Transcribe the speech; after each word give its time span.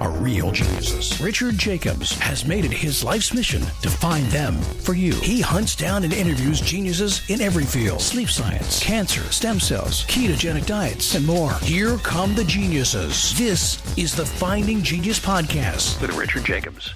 are 0.00 0.10
real 0.10 0.50
geniuses. 0.50 1.20
Richard 1.20 1.56
Jacobs 1.58 2.12
has 2.18 2.44
made 2.44 2.64
it 2.64 2.72
his 2.72 3.02
life's 3.02 3.32
mission 3.32 3.62
to 3.82 3.88
find 3.88 4.26
them 4.26 4.54
for 4.82 4.94
you. 4.94 5.14
He 5.14 5.40
hunts 5.40 5.74
down 5.74 6.04
and 6.04 6.12
interviews 6.12 6.60
geniuses 6.60 7.28
in 7.30 7.40
every 7.40 7.64
field 7.64 8.00
sleep 8.00 8.28
science, 8.28 8.82
cancer, 8.82 9.22
stem 9.32 9.58
cells, 9.60 10.04
ketogenic 10.06 10.66
diets, 10.66 11.14
and 11.14 11.26
more. 11.26 11.52
Here 11.60 11.96
come 11.98 12.34
the 12.34 12.44
geniuses. 12.44 13.36
This 13.38 13.80
is 13.96 14.14
the 14.14 14.26
Finding 14.26 14.82
Genius 14.82 15.18
Podcast 15.18 16.00
with 16.00 16.14
Richard 16.16 16.44
Jacobs. 16.44 16.92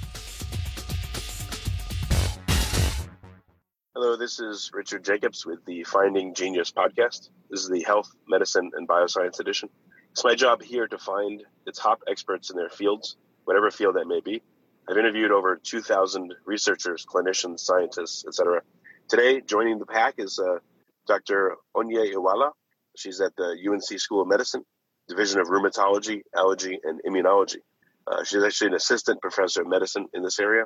Hello, 3.94 4.16
this 4.16 4.40
is 4.40 4.70
Richard 4.72 5.04
Jacobs 5.04 5.44
with 5.44 5.64
the 5.66 5.84
Finding 5.84 6.32
Genius 6.34 6.70
Podcast. 6.72 7.28
This 7.50 7.60
is 7.60 7.68
the 7.68 7.82
Health, 7.82 8.10
Medicine, 8.28 8.70
and 8.74 8.88
Bioscience 8.88 9.40
edition. 9.40 9.68
It's 10.12 10.24
my 10.24 10.34
job 10.34 10.60
here 10.60 10.88
to 10.88 10.98
find 10.98 11.42
the 11.64 11.72
top 11.72 12.02
experts 12.08 12.50
in 12.50 12.56
their 12.56 12.68
fields, 12.68 13.16
whatever 13.44 13.70
field 13.70 13.94
that 13.94 14.08
may 14.08 14.20
be. 14.20 14.42
I've 14.88 14.98
interviewed 14.98 15.30
over 15.30 15.56
2,000 15.62 16.34
researchers, 16.44 17.06
clinicians, 17.06 17.60
scientists, 17.60 18.24
etc. 18.26 18.62
Today, 19.08 19.40
joining 19.40 19.78
the 19.78 19.86
pack 19.86 20.14
is 20.18 20.38
uh, 20.38 20.58
Dr. 21.06 21.56
Onye 21.76 22.12
Iweala. 22.12 22.50
She's 22.96 23.20
at 23.20 23.36
the 23.36 23.56
UNC 23.70 24.00
School 24.00 24.22
of 24.22 24.28
Medicine, 24.28 24.64
Division 25.08 25.40
of 25.40 25.46
Rheumatology, 25.46 26.22
Allergy, 26.36 26.80
and 26.82 27.00
Immunology. 27.06 27.60
Uh, 28.06 28.24
she's 28.24 28.42
actually 28.42 28.68
an 28.68 28.74
assistant 28.74 29.20
professor 29.20 29.62
of 29.62 29.68
medicine 29.68 30.08
in 30.12 30.24
this 30.24 30.40
area, 30.40 30.64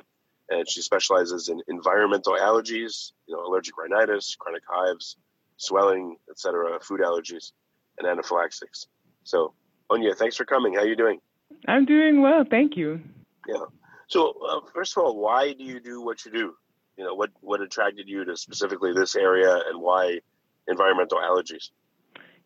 and 0.49 0.67
she 0.67 0.81
specializes 0.81 1.49
in 1.49 1.61
environmental 1.67 2.33
allergies, 2.33 3.11
you 3.27 3.35
know, 3.35 3.45
allergic 3.45 3.77
rhinitis, 3.77 4.35
chronic 4.39 4.63
hives, 4.67 5.17
swelling, 5.57 6.17
etc., 6.31 6.79
food 6.81 7.01
allergies, 7.01 7.51
and 7.99 8.07
anaphylaxis. 8.07 8.87
So, 9.25 9.53
Onye, 9.91 10.15
thanks 10.15 10.37
for 10.37 10.45
coming. 10.45 10.75
How 10.75 10.81
are 10.81 10.87
you 10.87 10.95
doing? 10.95 11.19
I'm 11.67 11.85
doing 11.85 12.21
well, 12.21 12.45
thank 12.49 12.77
you. 12.77 13.01
Yeah. 13.47 13.65
So, 14.07 14.35
uh, 14.47 14.61
first 14.73 14.95
of 14.95 15.03
all, 15.03 15.17
why 15.17 15.53
do 15.53 15.63
you 15.63 15.79
do 15.79 16.01
what 16.01 16.23
you 16.25 16.31
do? 16.31 16.53
You 16.97 17.03
know, 17.03 17.15
what 17.15 17.31
what 17.41 17.59
attracted 17.61 18.07
you 18.07 18.23
to 18.23 18.37
specifically 18.37 18.93
this 18.93 19.15
area, 19.15 19.53
and 19.67 19.81
why 19.81 20.19
environmental 20.67 21.17
allergies? 21.17 21.71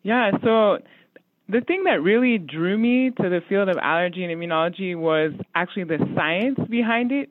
Yeah. 0.02 0.32
So, 0.42 0.78
the 1.48 1.60
thing 1.60 1.84
that 1.84 2.02
really 2.02 2.38
drew 2.38 2.76
me 2.78 3.10
to 3.10 3.28
the 3.28 3.40
field 3.48 3.68
of 3.68 3.76
allergy 3.76 4.24
and 4.24 4.32
immunology 4.32 4.96
was 4.96 5.32
actually 5.54 5.84
the 5.84 5.98
science 6.16 6.58
behind 6.68 7.12
it. 7.12 7.28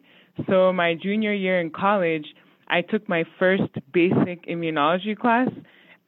So, 0.47 0.72
my 0.72 0.94
junior 0.94 1.33
year 1.33 1.59
in 1.59 1.72
college, 1.72 2.27
I 2.67 2.81
took 2.81 3.09
my 3.09 3.23
first 3.39 3.73
basic 3.92 4.45
immunology 4.45 5.17
class, 5.17 5.50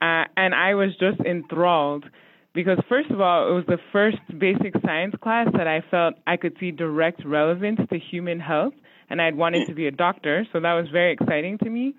uh, 0.02 0.26
and 0.38 0.54
I 0.54 0.76
was 0.76 0.92
just 1.00 1.20
enthralled 1.22 2.06
because 2.54 2.78
first 2.90 3.10
of 3.12 3.22
all, 3.22 3.50
it 3.50 3.54
was 3.54 3.66
the 3.68 3.80
first 3.92 4.18
basic 4.38 4.74
science 4.86 5.16
class 5.22 5.48
that 5.54 5.68
I 5.68 5.84
felt 5.90 6.16
I 6.28 6.38
could 6.38 6.56
see 6.60 6.72
direct 6.72 7.26
relevance 7.26 7.80
to 7.90 7.98
human 7.98 8.40
health, 8.40 8.74
and 9.10 9.22
I'd 9.22 9.36
wanted 9.36 9.68
to 9.68 9.74
be 9.74 9.88
a 9.88 9.92
doctor, 9.92 10.46
so 10.52 10.60
that 10.60 10.74
was 10.74 10.88
very 10.92 11.14
exciting 11.14 11.58
to 11.60 11.70
me. 11.70 11.96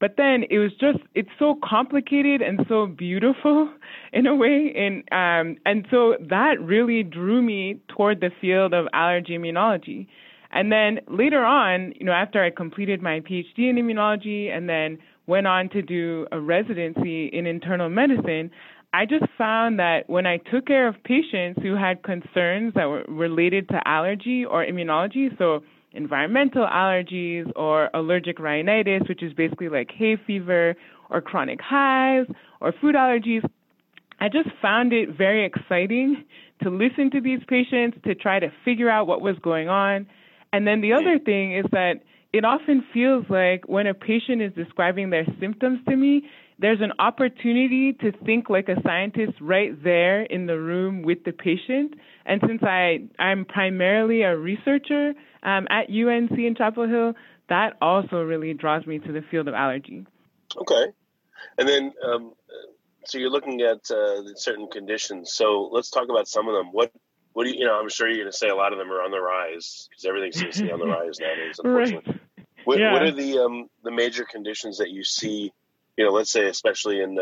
But 0.00 0.14
then 0.16 0.44
it 0.48 0.58
was 0.58 0.70
just 0.80 0.98
it's 1.14 1.28
so 1.38 1.58
complicated 1.62 2.40
and 2.40 2.60
so 2.68 2.86
beautiful 2.86 3.72
in 4.12 4.26
a 4.26 4.34
way, 4.34 4.72
and 4.76 4.98
um, 5.10 5.56
and 5.66 5.86
so 5.90 6.16
that 6.28 6.60
really 6.60 7.02
drew 7.02 7.42
me 7.42 7.80
toward 7.88 8.20
the 8.20 8.30
field 8.40 8.74
of 8.74 8.86
allergy 8.92 9.36
immunology. 9.36 10.06
And 10.50 10.72
then 10.72 11.00
later 11.08 11.44
on, 11.44 11.92
you 11.96 12.06
know, 12.06 12.12
after 12.12 12.42
I 12.42 12.50
completed 12.50 13.02
my 13.02 13.20
PhD 13.20 13.68
in 13.68 13.76
immunology 13.76 14.48
and 14.48 14.68
then 14.68 14.98
went 15.26 15.46
on 15.46 15.68
to 15.68 15.82
do 15.82 16.26
a 16.32 16.40
residency 16.40 17.26
in 17.26 17.46
internal 17.46 17.90
medicine, 17.90 18.50
I 18.92 19.04
just 19.04 19.26
found 19.36 19.78
that 19.78 20.08
when 20.08 20.26
I 20.26 20.38
took 20.38 20.66
care 20.66 20.88
of 20.88 20.94
patients 21.04 21.60
who 21.62 21.74
had 21.74 22.02
concerns 22.02 22.72
that 22.74 22.86
were 22.86 23.04
related 23.06 23.68
to 23.68 23.86
allergy 23.86 24.44
or 24.44 24.64
immunology, 24.64 25.36
so 25.36 25.60
environmental 25.92 26.66
allergies 26.66 27.50
or 27.54 27.90
allergic 27.92 28.38
rhinitis, 28.38 29.02
which 29.08 29.22
is 29.22 29.32
basically 29.34 29.68
like 29.68 29.90
hay 29.94 30.16
fever 30.26 30.74
or 31.10 31.20
chronic 31.20 31.60
hives 31.60 32.28
or 32.60 32.72
food 32.80 32.94
allergies, 32.94 33.42
I 34.20 34.28
just 34.28 34.48
found 34.60 34.92
it 34.92 35.10
very 35.16 35.44
exciting 35.44 36.24
to 36.62 36.70
listen 36.70 37.10
to 37.12 37.20
these 37.20 37.40
patients 37.46 37.98
to 38.04 38.14
try 38.14 38.40
to 38.40 38.48
figure 38.64 38.90
out 38.90 39.06
what 39.06 39.20
was 39.20 39.36
going 39.42 39.68
on. 39.68 40.06
And 40.52 40.66
then 40.66 40.80
the 40.80 40.94
other 40.94 41.18
thing 41.18 41.54
is 41.54 41.66
that 41.72 42.00
it 42.32 42.44
often 42.44 42.84
feels 42.92 43.26
like 43.28 43.68
when 43.68 43.86
a 43.86 43.94
patient 43.94 44.42
is 44.42 44.52
describing 44.54 45.10
their 45.10 45.26
symptoms 45.40 45.80
to 45.88 45.96
me, 45.96 46.22
there's 46.58 46.80
an 46.80 46.92
opportunity 46.98 47.92
to 47.92 48.12
think 48.24 48.50
like 48.50 48.68
a 48.68 48.80
scientist 48.82 49.34
right 49.40 49.80
there 49.82 50.22
in 50.22 50.46
the 50.46 50.58
room 50.58 51.02
with 51.02 51.22
the 51.24 51.32
patient. 51.32 51.94
And 52.26 52.42
since 52.46 52.62
I, 52.62 53.04
I'm 53.18 53.44
primarily 53.44 54.22
a 54.22 54.36
researcher 54.36 55.14
um, 55.44 55.68
at 55.70 55.88
UNC 55.88 56.32
in 56.32 56.54
Chapel 56.56 56.88
Hill, 56.88 57.14
that 57.48 57.76
also 57.80 58.22
really 58.22 58.54
draws 58.54 58.86
me 58.86 58.98
to 58.98 59.12
the 59.12 59.22
field 59.30 59.46
of 59.46 59.54
allergy. 59.54 60.04
Okay. 60.56 60.86
And 61.58 61.68
then, 61.68 61.92
um, 62.04 62.32
so 63.04 63.18
you're 63.18 63.30
looking 63.30 63.60
at 63.60 63.88
uh, 63.90 64.34
certain 64.34 64.68
conditions. 64.68 65.32
So 65.32 65.70
let's 65.72 65.90
talk 65.90 66.08
about 66.10 66.26
some 66.26 66.48
of 66.48 66.54
them. 66.54 66.72
What, 66.72 66.92
what 67.34 67.44
do 67.44 67.50
you, 67.50 67.60
you 67.60 67.66
know, 67.66 67.78
I'm 67.78 67.88
sure 67.88 68.08
you're 68.08 68.18
going 68.18 68.32
to 68.32 68.36
say 68.36 68.48
a 68.48 68.56
lot 68.56 68.72
of 68.72 68.80
them 68.80 68.90
are 68.90 69.02
on 69.02 69.12
the 69.12 69.20
rise 69.20 69.88
because 69.90 70.04
everything 70.04 70.32
seems 70.32 70.56
to 70.56 70.64
be 70.64 70.72
on 70.72 70.80
the 70.80 70.86
rise 70.88 71.20
nowadays, 71.20 71.60
unfortunately. 71.62 72.14
Right. 72.14 72.46
What, 72.64 72.78
yeah. 72.80 72.92
what 72.92 73.02
are 73.02 73.12
the, 73.12 73.38
um, 73.38 73.70
the 73.84 73.92
major 73.92 74.24
conditions 74.24 74.78
that 74.78 74.90
you 74.90 75.04
see 75.04 75.52
you 75.98 76.04
know, 76.04 76.12
let's 76.12 76.30
say 76.30 76.46
especially 76.46 77.02
in 77.02 77.18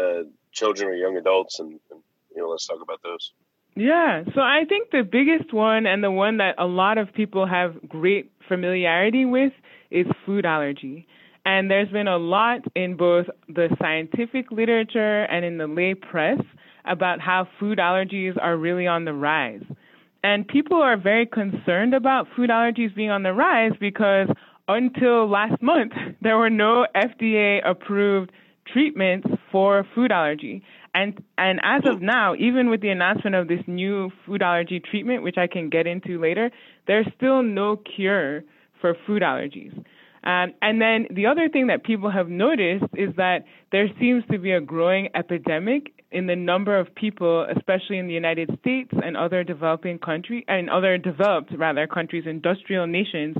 children 0.52 0.88
or 0.88 0.92
young 0.92 1.16
adults, 1.16 1.58
and, 1.58 1.80
and 1.90 2.00
you 2.34 2.42
know, 2.42 2.50
let's 2.50 2.66
talk 2.66 2.80
about 2.82 3.02
those. 3.02 3.32
Yeah, 3.74 4.22
so 4.34 4.42
I 4.42 4.64
think 4.68 4.90
the 4.90 5.02
biggest 5.02 5.52
one 5.52 5.86
and 5.86 6.04
the 6.04 6.10
one 6.10 6.36
that 6.38 6.54
a 6.58 6.66
lot 6.66 6.98
of 6.98 7.12
people 7.12 7.46
have 7.46 7.76
great 7.88 8.30
familiarity 8.46 9.24
with 9.24 9.52
is 9.90 10.06
food 10.24 10.44
allergy. 10.44 11.06
And 11.46 11.70
there's 11.70 11.88
been 11.88 12.08
a 12.08 12.18
lot 12.18 12.60
in 12.74 12.96
both 12.96 13.26
the 13.48 13.68
scientific 13.80 14.50
literature 14.50 15.24
and 15.24 15.44
in 15.44 15.58
the 15.58 15.66
lay 15.66 15.94
press 15.94 16.40
about 16.84 17.20
how 17.20 17.48
food 17.58 17.78
allergies 17.78 18.36
are 18.40 18.56
really 18.56 18.86
on 18.86 19.04
the 19.04 19.12
rise. 19.12 19.62
And 20.22 20.46
people 20.46 20.82
are 20.82 20.96
very 20.96 21.24
concerned 21.24 21.94
about 21.94 22.26
food 22.34 22.50
allergies 22.50 22.94
being 22.94 23.10
on 23.10 23.22
the 23.22 23.32
rise 23.32 23.72
because 23.78 24.28
until 24.68 25.28
last 25.28 25.62
month, 25.62 25.92
there 26.20 26.36
were 26.36 26.50
no 26.50 26.86
FDA 26.94 27.60
approved 27.66 28.32
treatments 28.72 29.28
for 29.50 29.86
food 29.94 30.12
allergy. 30.12 30.62
And 30.94 31.22
and 31.36 31.60
as 31.62 31.82
of 31.84 32.00
now, 32.00 32.34
even 32.34 32.70
with 32.70 32.80
the 32.80 32.88
announcement 32.88 33.36
of 33.36 33.48
this 33.48 33.60
new 33.66 34.10
food 34.24 34.42
allergy 34.42 34.80
treatment, 34.80 35.22
which 35.22 35.36
I 35.38 35.46
can 35.46 35.68
get 35.68 35.86
into 35.86 36.20
later, 36.20 36.50
there's 36.86 37.06
still 37.16 37.42
no 37.42 37.76
cure 37.76 38.44
for 38.80 38.96
food 39.06 39.22
allergies. 39.22 39.76
Um, 40.24 40.54
and 40.60 40.80
then 40.80 41.06
the 41.10 41.26
other 41.26 41.48
thing 41.48 41.68
that 41.68 41.84
people 41.84 42.10
have 42.10 42.28
noticed 42.28 42.84
is 42.94 43.14
that 43.16 43.44
there 43.70 43.86
seems 44.00 44.24
to 44.30 44.38
be 44.38 44.52
a 44.52 44.60
growing 44.60 45.08
epidemic 45.14 45.92
in 46.10 46.26
the 46.26 46.34
number 46.34 46.78
of 46.78 46.92
people, 46.94 47.46
especially 47.56 47.98
in 47.98 48.06
the 48.06 48.12
United 48.12 48.50
States 48.60 48.90
and 49.04 49.16
other 49.16 49.44
developing 49.44 49.98
countries 49.98 50.44
and 50.48 50.68
other 50.70 50.98
developed 50.98 51.52
rather 51.56 51.86
countries, 51.86 52.24
industrial 52.26 52.86
nations. 52.86 53.36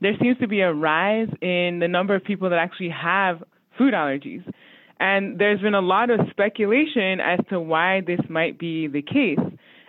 There 0.00 0.14
seems 0.20 0.38
to 0.38 0.48
be 0.48 0.60
a 0.60 0.72
rise 0.72 1.28
in 1.42 1.78
the 1.80 1.88
number 1.88 2.14
of 2.14 2.24
people 2.24 2.48
that 2.50 2.58
actually 2.58 2.90
have 2.90 3.42
food 3.76 3.94
allergies. 3.94 4.44
And 5.00 5.38
there's 5.38 5.60
been 5.60 5.74
a 5.74 5.80
lot 5.80 6.10
of 6.10 6.20
speculation 6.30 7.20
as 7.20 7.40
to 7.48 7.58
why 7.58 8.02
this 8.06 8.20
might 8.28 8.58
be 8.58 8.86
the 8.86 9.00
case. 9.00 9.38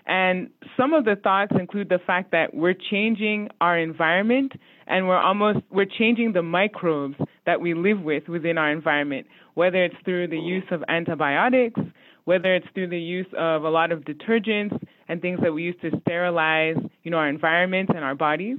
And 0.07 0.49
some 0.77 0.94
of 0.94 1.05
the 1.05 1.16
thoughts 1.22 1.51
include 1.59 1.89
the 1.89 1.99
fact 1.99 2.31
that 2.31 2.53
we're 2.53 2.74
changing 2.74 3.50
our 3.59 3.77
environment 3.77 4.53
and 4.88 5.07
we're 5.07 5.21
almost 5.21 5.59
we're 5.69 5.86
changing 5.86 6.33
the 6.33 6.41
microbes 6.41 7.15
that 7.45 7.62
we 7.62 7.74
live 7.74 8.01
with 8.01 8.27
within 8.27 8.57
our 8.57 8.71
environment, 8.71 9.27
whether 9.53 9.83
it's 9.83 9.95
through 10.03 10.30
the 10.30 10.39
use 10.39 10.63
of 10.71 10.83
antibiotics, 10.88 11.80
whether 12.24 12.56
it's 12.56 12.65
through 12.74 12.88
the 12.88 13.00
use 13.00 13.27
of 13.38 13.63
a 13.63 13.69
lot 13.69 13.91
of 13.91 14.00
detergents 14.01 14.77
and 15.07 15.21
things 15.21 15.39
that 15.44 15.51
we 15.51 15.63
use 15.63 15.75
to 15.81 15.91
sterilize, 16.01 16.77
you 17.03 17.12
know, 17.12 17.18
our 17.18 17.30
environment 17.30 17.89
and 17.89 18.00
our 18.00 18.15
bodies. 18.15 18.57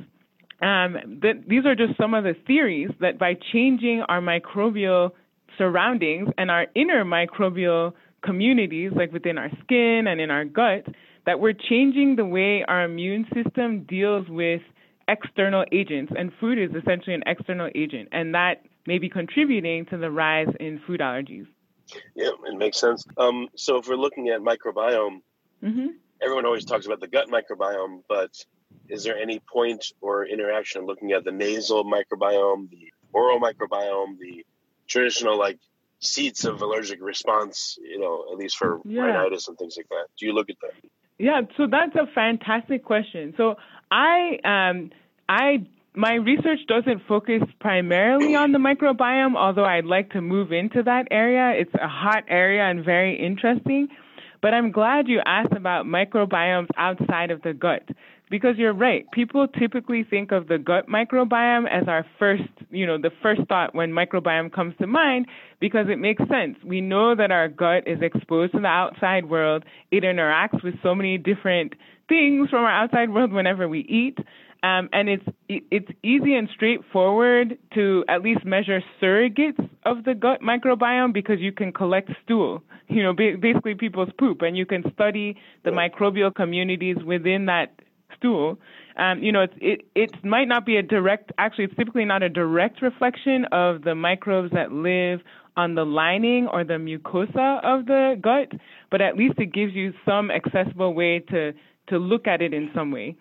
Um, 0.61 1.19
that 1.23 1.43
these 1.49 1.67
are 1.67 1.75
just 1.75 1.97
some 1.99 2.15
of 2.15 2.25
the 2.25 2.35
theories 2.47 2.91
that 3.00 3.19
by 3.19 3.35
changing 3.53 4.05
our 4.09 4.21
microbial 4.21 5.11
surroundings 5.59 6.29
and 6.39 6.51
our 6.51 6.67
inner 6.75 7.05
microbial 7.05 7.93
communities, 8.23 8.93
like 8.95 9.13
within 9.13 9.39
our 9.39 9.51
skin 9.63 10.07
and 10.07 10.21
in 10.21 10.31
our 10.31 10.45
gut, 10.45 10.87
that 11.27 11.41
we're 11.41 11.53
changing 11.53 12.17
the 12.17 12.25
way 12.25 12.65
our 12.67 12.85
immune 12.85 13.27
system 13.35 13.85
deals 13.85 14.29
with 14.29 14.63
external 15.09 15.65
agents. 15.73 16.13
And 16.17 16.33
food 16.41 16.59
is 16.59 16.71
essentially 16.71 17.15
an 17.15 17.25
external 17.27 17.71
agent, 17.75 18.09
and 18.13 18.35
that 18.35 18.63
may 18.87 18.99
be 18.99 19.09
contributing 19.09 19.87
to 19.87 19.97
the 19.97 20.11
rise 20.11 20.49
in 20.61 20.81
food 20.87 21.01
allergies. 21.01 21.47
Yeah, 22.15 22.31
it 22.47 22.57
makes 22.57 22.79
sense. 22.79 23.05
Um, 23.17 23.49
so 23.57 23.77
if 23.79 23.89
we're 23.89 23.97
looking 23.97 24.29
at 24.29 24.41
microbiome, 24.41 25.21
mm-hmm. 25.63 25.87
everyone 26.21 26.47
always 26.47 26.65
talks 26.65 26.87
about 26.87 27.01
the 27.01 27.09
gut 27.09 27.29
microbiome, 27.29 28.03
but 28.09 28.31
is 28.89 29.05
there 29.05 29.17
any 29.17 29.41
point 29.41 29.85
or 30.01 30.27
interaction 30.27 30.87
looking 30.87 31.13
at 31.13 31.25
the 31.25 31.33
nasal 31.33 31.85
microbiome, 31.85 32.71
the 32.71 32.93
oral 33.13 33.41
microbiome, 33.41 34.19
the 34.19 34.45
traditional 34.93 35.39
like 35.39 35.59
seats 36.00 36.44
of 36.44 36.61
allergic 36.62 37.00
response, 37.00 37.79
you 37.81 37.99
know, 37.99 38.27
at 38.31 38.39
least 38.39 38.56
for 38.56 38.81
yeah. 38.85 39.03
rhinitis 39.03 39.49
and 39.49 39.56
things 39.56 39.77
like 39.77 39.89
that? 39.89 40.06
Do 40.19 40.27
you 40.27 40.33
look 40.33 40.50
at 40.50 40.56
that? 40.61 40.73
Yeah, 41.19 41.43
so 41.56 41.67
that's 41.71 41.94
a 41.94 42.06
fantastic 42.12 42.85
question. 42.85 43.35
So 43.37 43.56
I 43.91 44.39
um 44.44 44.91
I 45.29 45.67
my 45.94 46.15
research 46.15 46.61
doesn't 46.69 47.03
focus 47.06 47.43
primarily 47.61 48.35
on 48.35 48.53
the 48.53 48.59
microbiome, 48.59 49.37
although 49.37 49.65
I'd 49.65 49.85
like 49.85 50.11
to 50.11 50.21
move 50.21 50.50
into 50.53 50.83
that 50.83 51.09
area. 51.11 51.61
It's 51.61 51.75
a 51.75 51.89
hot 51.89 52.25
area 52.29 52.62
and 52.62 52.85
very 52.85 53.15
interesting. 53.17 53.89
But 54.41 54.55
I'm 54.55 54.73
glad 54.73 55.06
you 55.06 55.21
asked 55.25 55.53
about 55.53 55.87
microbiomes 55.87 56.69
outside 56.77 57.31
of 57.31 57.43
the 57.43 57.55
gut 57.55 57.85
because 58.32 58.56
you're 58.56 58.73
right. 58.73 59.05
People 59.12 59.46
typically 59.46 60.05
think 60.08 60.32
of 60.32 60.49
the 60.49 60.56
gut 60.56 60.88
microbiome 60.88 61.67
as 61.70 61.87
our 61.87 62.06
first, 62.19 62.49
you 62.70 62.87
know, 62.87 62.96
the 62.96 63.11
first 63.23 63.43
thought 63.46 63.75
when 63.75 63.90
microbiome 63.90 64.50
comes 64.50 64.75
to 64.81 64.87
mind 64.87 65.26
because 65.61 65.84
it 65.90 65.99
makes 65.99 66.23
sense. 66.31 66.56
We 66.64 66.81
know 66.81 67.14
that 67.14 67.31
our 67.31 67.46
gut 67.49 67.87
is 67.87 67.99
exposed 68.00 68.52
to 68.52 68.61
the 68.61 68.69
outside 68.69 69.29
world. 69.29 69.64
It 69.90 70.02
interacts 70.02 70.64
with 70.64 70.73
so 70.82 70.94
many 70.94 71.19
different 71.19 71.75
things 72.08 72.49
from 72.49 72.64
our 72.64 72.73
outside 72.73 73.11
world 73.11 73.34
whenever 73.34 73.69
we 73.69 73.81
eat. 73.81 74.17
Um, 74.62 74.88
and 74.93 75.11
it's 75.11 75.26
it's 75.49 75.88
easy 76.02 76.34
and 76.34 76.49
straightforward 76.55 77.58
to 77.75 78.05
at 78.08 78.23
least 78.23 78.46
measure 78.46 78.81
surrogates 79.02 79.69
of 79.84 80.05
the 80.05 80.14
gut 80.14 80.40
microbiome 80.40 81.12
because 81.12 81.38
you 81.38 81.52
can 81.52 81.73
collect 81.73 82.11
stool, 82.25 82.62
you 82.88 83.02
know, 83.02 83.12
basically 83.12 83.75
people's 83.75 84.11
poop, 84.19 84.40
and 84.40 84.56
you 84.56 84.64
can 84.64 84.84
study 84.94 85.37
the 85.64 85.70
microbial 85.70 86.32
communities 86.32 86.96
within 87.05 87.46
that 87.46 87.73
stool. 88.17 88.59
Um, 88.97 89.23
you 89.23 89.32
know, 89.32 89.43
it's, 89.43 89.55
it 89.61 89.87
it 89.94 90.25
might 90.25 90.49
not 90.49 90.67
be 90.67 90.76
a 90.76 90.82
direct. 90.82 91.32
Actually, 91.38 91.64
it's 91.64 91.76
typically 91.76 92.05
not 92.05 92.23
a 92.23 92.29
direct 92.29 92.82
reflection 92.82 93.47
of 93.53 93.82
the 93.82 93.94
microbes 93.94 94.53
that 94.53 94.73
live 94.73 95.20
on 95.56 95.75
the 95.75 95.85
lining 95.85 96.49
or 96.53 96.64
the 96.64 96.75
mucosa 96.75 97.62
of 97.64 97.87
the 97.87 98.17
gut, 98.20 98.59
but 98.91 99.00
at 99.00 99.17
least 99.17 99.35
it 99.38 99.53
gives 99.53 99.75
you 99.75 99.93
some 100.05 100.31
accessible 100.31 100.94
way 100.94 101.19
to 101.31 101.53
to 101.88 101.99
look 101.99 102.26
at 102.26 102.43
it 102.43 102.55
in 102.55 102.70
some 102.75 102.91
way. 102.91 103.17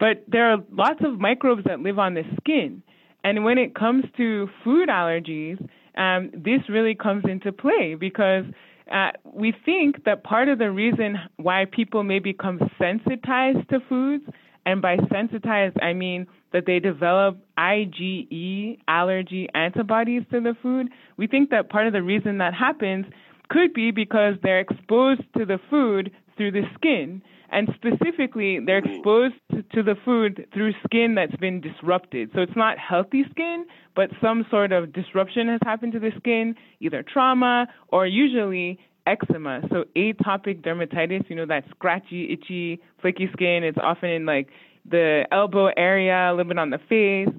But 0.00 0.24
there 0.26 0.50
are 0.52 0.58
lots 0.72 1.00
of 1.04 1.20
microbes 1.20 1.64
that 1.64 1.80
live 1.80 1.98
on 1.98 2.14
the 2.14 2.24
skin. 2.40 2.82
And 3.22 3.44
when 3.44 3.58
it 3.58 3.74
comes 3.74 4.04
to 4.16 4.48
food 4.62 4.88
allergies, 4.88 5.58
um, 5.96 6.30
this 6.34 6.60
really 6.68 6.94
comes 6.94 7.24
into 7.28 7.52
play 7.52 7.96
because 7.98 8.44
uh, 8.92 9.10
we 9.24 9.54
think 9.64 10.04
that 10.04 10.24
part 10.24 10.48
of 10.48 10.58
the 10.58 10.70
reason 10.70 11.16
why 11.36 11.64
people 11.70 12.02
may 12.02 12.18
become 12.18 12.58
sensitized 12.78 13.68
to 13.70 13.80
foods, 13.88 14.24
and 14.66 14.80
by 14.82 14.96
sensitized, 15.12 15.76
I 15.82 15.92
mean 15.92 16.26
that 16.52 16.66
they 16.66 16.78
develop 16.78 17.38
IgE 17.58 18.78
allergy 18.88 19.48
antibodies 19.54 20.22
to 20.30 20.40
the 20.40 20.54
food, 20.62 20.88
we 21.16 21.26
think 21.26 21.50
that 21.50 21.68
part 21.68 21.86
of 21.86 21.92
the 21.92 22.02
reason 22.02 22.38
that 22.38 22.54
happens 22.54 23.06
could 23.48 23.74
be 23.74 23.90
because 23.90 24.34
they're 24.42 24.60
exposed 24.60 25.22
to 25.36 25.44
the 25.44 25.58
food 25.68 26.10
through 26.36 26.52
the 26.52 26.62
skin 26.74 27.22
and 27.54 27.68
specifically 27.74 28.58
they're 28.64 28.78
exposed 28.78 29.34
to 29.50 29.82
the 29.82 29.94
food 30.04 30.46
through 30.52 30.72
skin 30.84 31.14
that's 31.14 31.36
been 31.36 31.60
disrupted. 31.60 32.30
So 32.34 32.40
it's 32.40 32.56
not 32.56 32.78
healthy 32.78 33.24
skin, 33.30 33.64
but 33.94 34.10
some 34.20 34.44
sort 34.50 34.72
of 34.72 34.92
disruption 34.92 35.48
has 35.48 35.60
happened 35.64 35.92
to 35.92 36.00
the 36.00 36.10
skin, 36.18 36.56
either 36.80 37.02
trauma 37.02 37.68
or 37.88 38.06
usually 38.06 38.78
eczema. 39.06 39.60
So 39.70 39.84
atopic 39.96 40.62
dermatitis, 40.62 41.30
you 41.30 41.36
know, 41.36 41.46
that 41.46 41.64
scratchy, 41.70 42.32
itchy, 42.32 42.80
flaky 43.00 43.28
skin. 43.32 43.62
It's 43.62 43.78
often 43.80 44.10
in 44.10 44.26
like 44.26 44.48
the 44.88 45.24
elbow 45.30 45.70
area, 45.76 46.30
a 46.30 46.32
little 46.32 46.48
bit 46.48 46.58
on 46.58 46.70
the 46.70 46.80
face. 46.88 47.34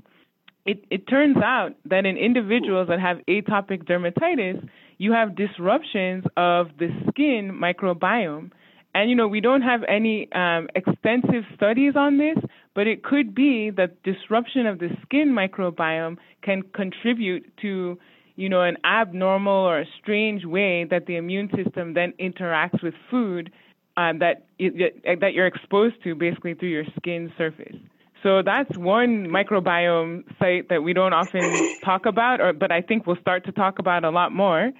It, 0.66 0.84
it 0.90 1.08
turns 1.08 1.38
out 1.38 1.74
that 1.86 2.06
in 2.06 2.18
individuals 2.18 2.88
that 2.88 3.00
have 3.00 3.18
atopic 3.28 3.84
dermatitis, 3.84 4.68
you 4.98 5.12
have 5.12 5.36
disruptions 5.36 6.24
of 6.38 6.70
the 6.80 6.88
skin 7.10 7.52
microbiome. 7.62 8.52
And 8.96 9.10
you 9.10 9.16
know, 9.16 9.28
we 9.28 9.42
don't 9.42 9.62
have 9.62 9.82
any 9.90 10.32
um, 10.32 10.70
extensive 10.74 11.44
studies 11.54 11.94
on 11.98 12.18
this, 12.18 12.38
but 12.74 12.88
it 12.88 13.04
could 13.04 13.36
be 13.36 13.70
that 13.72 14.02
disruption 14.04 14.66
of 14.66 14.80
the 14.80 14.88
skin 15.02 15.36
microbiome 15.36 16.16
can 16.42 16.62
contribute 16.74 17.46
to, 17.62 18.00
you 18.38 18.48
know, 18.48 18.62
an 18.62 18.78
abnormal 18.86 19.52
or 19.52 19.82
a 19.82 19.86
strange 20.02 20.46
way 20.46 20.86
that 20.86 21.08
the 21.08 21.18
immune 21.18 21.50
system 21.54 21.94
then 21.94 22.14
interacts 22.22 22.82
with 22.82 22.94
food 23.12 23.52
um, 23.98 24.20
that 24.20 24.46
that 24.60 25.34
you're 25.34 25.48
exposed 25.48 25.96
to 26.06 26.16
basically 26.16 26.54
through 26.54 26.70
your 26.70 26.86
skin 26.98 27.32
surface. 27.38 27.76
So 28.24 28.42
that's 28.44 28.76
one 28.78 29.28
microbiome 29.28 30.24
site 30.40 30.70
that 30.70 30.82
we 30.84 30.94
don't 30.94 31.14
often 31.14 31.44
talk 31.84 32.06
about, 32.06 32.40
or 32.40 32.54
but 32.54 32.72
I 32.72 32.82
think 32.82 33.06
we'll 33.06 33.20
start 33.20 33.46
to 33.46 33.52
talk 33.52 33.78
about 33.78 34.06
a 34.06 34.10
lot 34.10 34.32
more. 34.32 34.72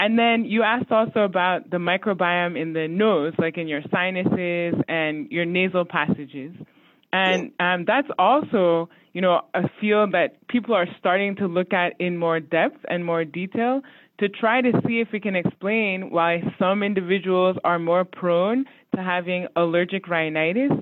And 0.00 0.18
then 0.18 0.44
you 0.44 0.62
asked 0.62 0.90
also 0.90 1.20
about 1.20 1.70
the 1.70 1.76
microbiome 1.76 2.60
in 2.60 2.72
the 2.72 2.88
nose, 2.88 3.32
like 3.38 3.56
in 3.56 3.68
your 3.68 3.82
sinuses 3.90 4.74
and 4.88 5.30
your 5.30 5.44
nasal 5.44 5.84
passages. 5.84 6.54
And 7.12 7.52
um, 7.60 7.84
that's 7.86 8.08
also, 8.18 8.88
you 9.12 9.20
know, 9.20 9.42
a 9.54 9.62
field 9.80 10.12
that 10.12 10.46
people 10.48 10.74
are 10.74 10.86
starting 10.98 11.36
to 11.36 11.46
look 11.46 11.72
at 11.72 11.94
in 12.00 12.18
more 12.18 12.40
depth 12.40 12.78
and 12.88 13.04
more 13.04 13.24
detail 13.24 13.82
to 14.18 14.28
try 14.28 14.60
to 14.60 14.72
see 14.86 15.00
if 15.00 15.08
we 15.12 15.20
can 15.20 15.36
explain 15.36 16.10
why 16.10 16.42
some 16.58 16.82
individuals 16.82 17.56
are 17.62 17.78
more 17.78 18.04
prone 18.04 18.64
to 18.94 19.02
having 19.02 19.46
allergic 19.54 20.08
rhinitis 20.08 20.72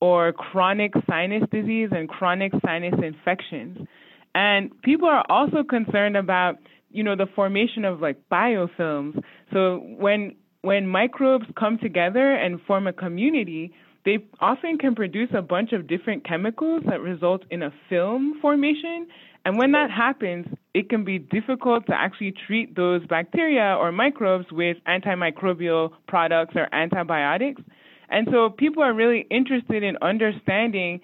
or 0.00 0.32
chronic 0.32 0.92
sinus 1.08 1.42
disease 1.52 1.90
and 1.92 2.08
chronic 2.08 2.52
sinus 2.64 2.94
infections. 3.02 3.86
And 4.34 4.70
people 4.82 5.08
are 5.08 5.24
also 5.28 5.62
concerned 5.62 6.16
about 6.16 6.56
you 6.96 7.02
know 7.02 7.16
the 7.16 7.26
formation 7.34 7.84
of 7.84 8.00
like 8.00 8.16
biofilms. 8.30 9.22
So 9.52 9.78
when 9.98 10.34
when 10.62 10.88
microbes 10.88 11.46
come 11.56 11.78
together 11.78 12.32
and 12.32 12.60
form 12.66 12.86
a 12.86 12.92
community, 12.92 13.72
they 14.04 14.18
often 14.40 14.78
can 14.78 14.94
produce 14.94 15.28
a 15.34 15.42
bunch 15.42 15.72
of 15.72 15.86
different 15.86 16.24
chemicals 16.26 16.82
that 16.88 17.00
result 17.00 17.42
in 17.50 17.62
a 17.62 17.72
film 17.88 18.38
formation. 18.40 19.06
And 19.44 19.58
when 19.58 19.72
that 19.72 19.90
happens, 19.90 20.46
it 20.74 20.88
can 20.88 21.04
be 21.04 21.18
difficult 21.18 21.86
to 21.86 21.94
actually 21.94 22.34
treat 22.46 22.74
those 22.74 23.06
bacteria 23.06 23.76
or 23.78 23.92
microbes 23.92 24.46
with 24.50 24.76
antimicrobial 24.88 25.90
products 26.08 26.54
or 26.56 26.68
antibiotics. 26.74 27.62
And 28.08 28.26
so 28.32 28.50
people 28.50 28.82
are 28.82 28.94
really 28.94 29.26
interested 29.30 29.82
in 29.82 29.96
understanding, 30.02 31.00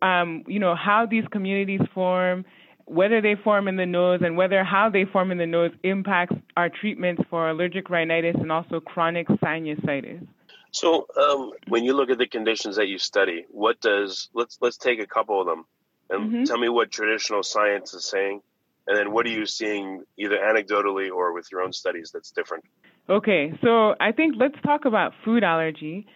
um, 0.00 0.44
you 0.46 0.58
know, 0.58 0.74
how 0.74 1.06
these 1.10 1.24
communities 1.32 1.80
form 1.94 2.44
whether 2.92 3.20
they 3.20 3.34
form 3.42 3.68
in 3.68 3.76
the 3.76 3.86
nose 3.86 4.20
and 4.22 4.36
whether 4.36 4.62
how 4.62 4.90
they 4.90 5.04
form 5.04 5.32
in 5.32 5.38
the 5.38 5.46
nose 5.46 5.70
impacts 5.82 6.34
our 6.56 6.68
treatments 6.68 7.22
for 7.30 7.48
allergic 7.48 7.88
rhinitis 7.88 8.36
and 8.38 8.52
also 8.52 8.80
chronic 8.80 9.26
sinusitis. 9.28 10.26
So, 10.72 11.06
um, 11.20 11.52
when 11.68 11.84
you 11.84 11.94
look 11.94 12.10
at 12.10 12.18
the 12.18 12.26
conditions 12.26 12.76
that 12.76 12.88
you 12.88 12.98
study, 12.98 13.44
what 13.50 13.80
does 13.80 14.28
let's 14.34 14.58
let's 14.60 14.76
take 14.76 15.00
a 15.00 15.06
couple 15.06 15.40
of 15.40 15.46
them 15.46 15.64
and 16.08 16.32
mm-hmm. 16.32 16.44
tell 16.44 16.58
me 16.58 16.68
what 16.68 16.90
traditional 16.90 17.42
science 17.42 17.94
is 17.94 18.04
saying, 18.04 18.40
and 18.86 18.96
then 18.96 19.12
what 19.12 19.26
are 19.26 19.30
you 19.30 19.46
seeing 19.46 20.04
either 20.16 20.38
anecdotally 20.38 21.10
or 21.10 21.32
with 21.32 21.48
your 21.50 21.60
own 21.60 21.72
studies 21.72 22.10
that's 22.12 22.30
different? 22.30 22.64
Okay, 23.08 23.58
so 23.62 23.94
I 24.00 24.12
think 24.12 24.36
let's 24.38 24.56
talk 24.64 24.84
about 24.84 25.12
food 25.24 25.42
allergy. 25.44 26.06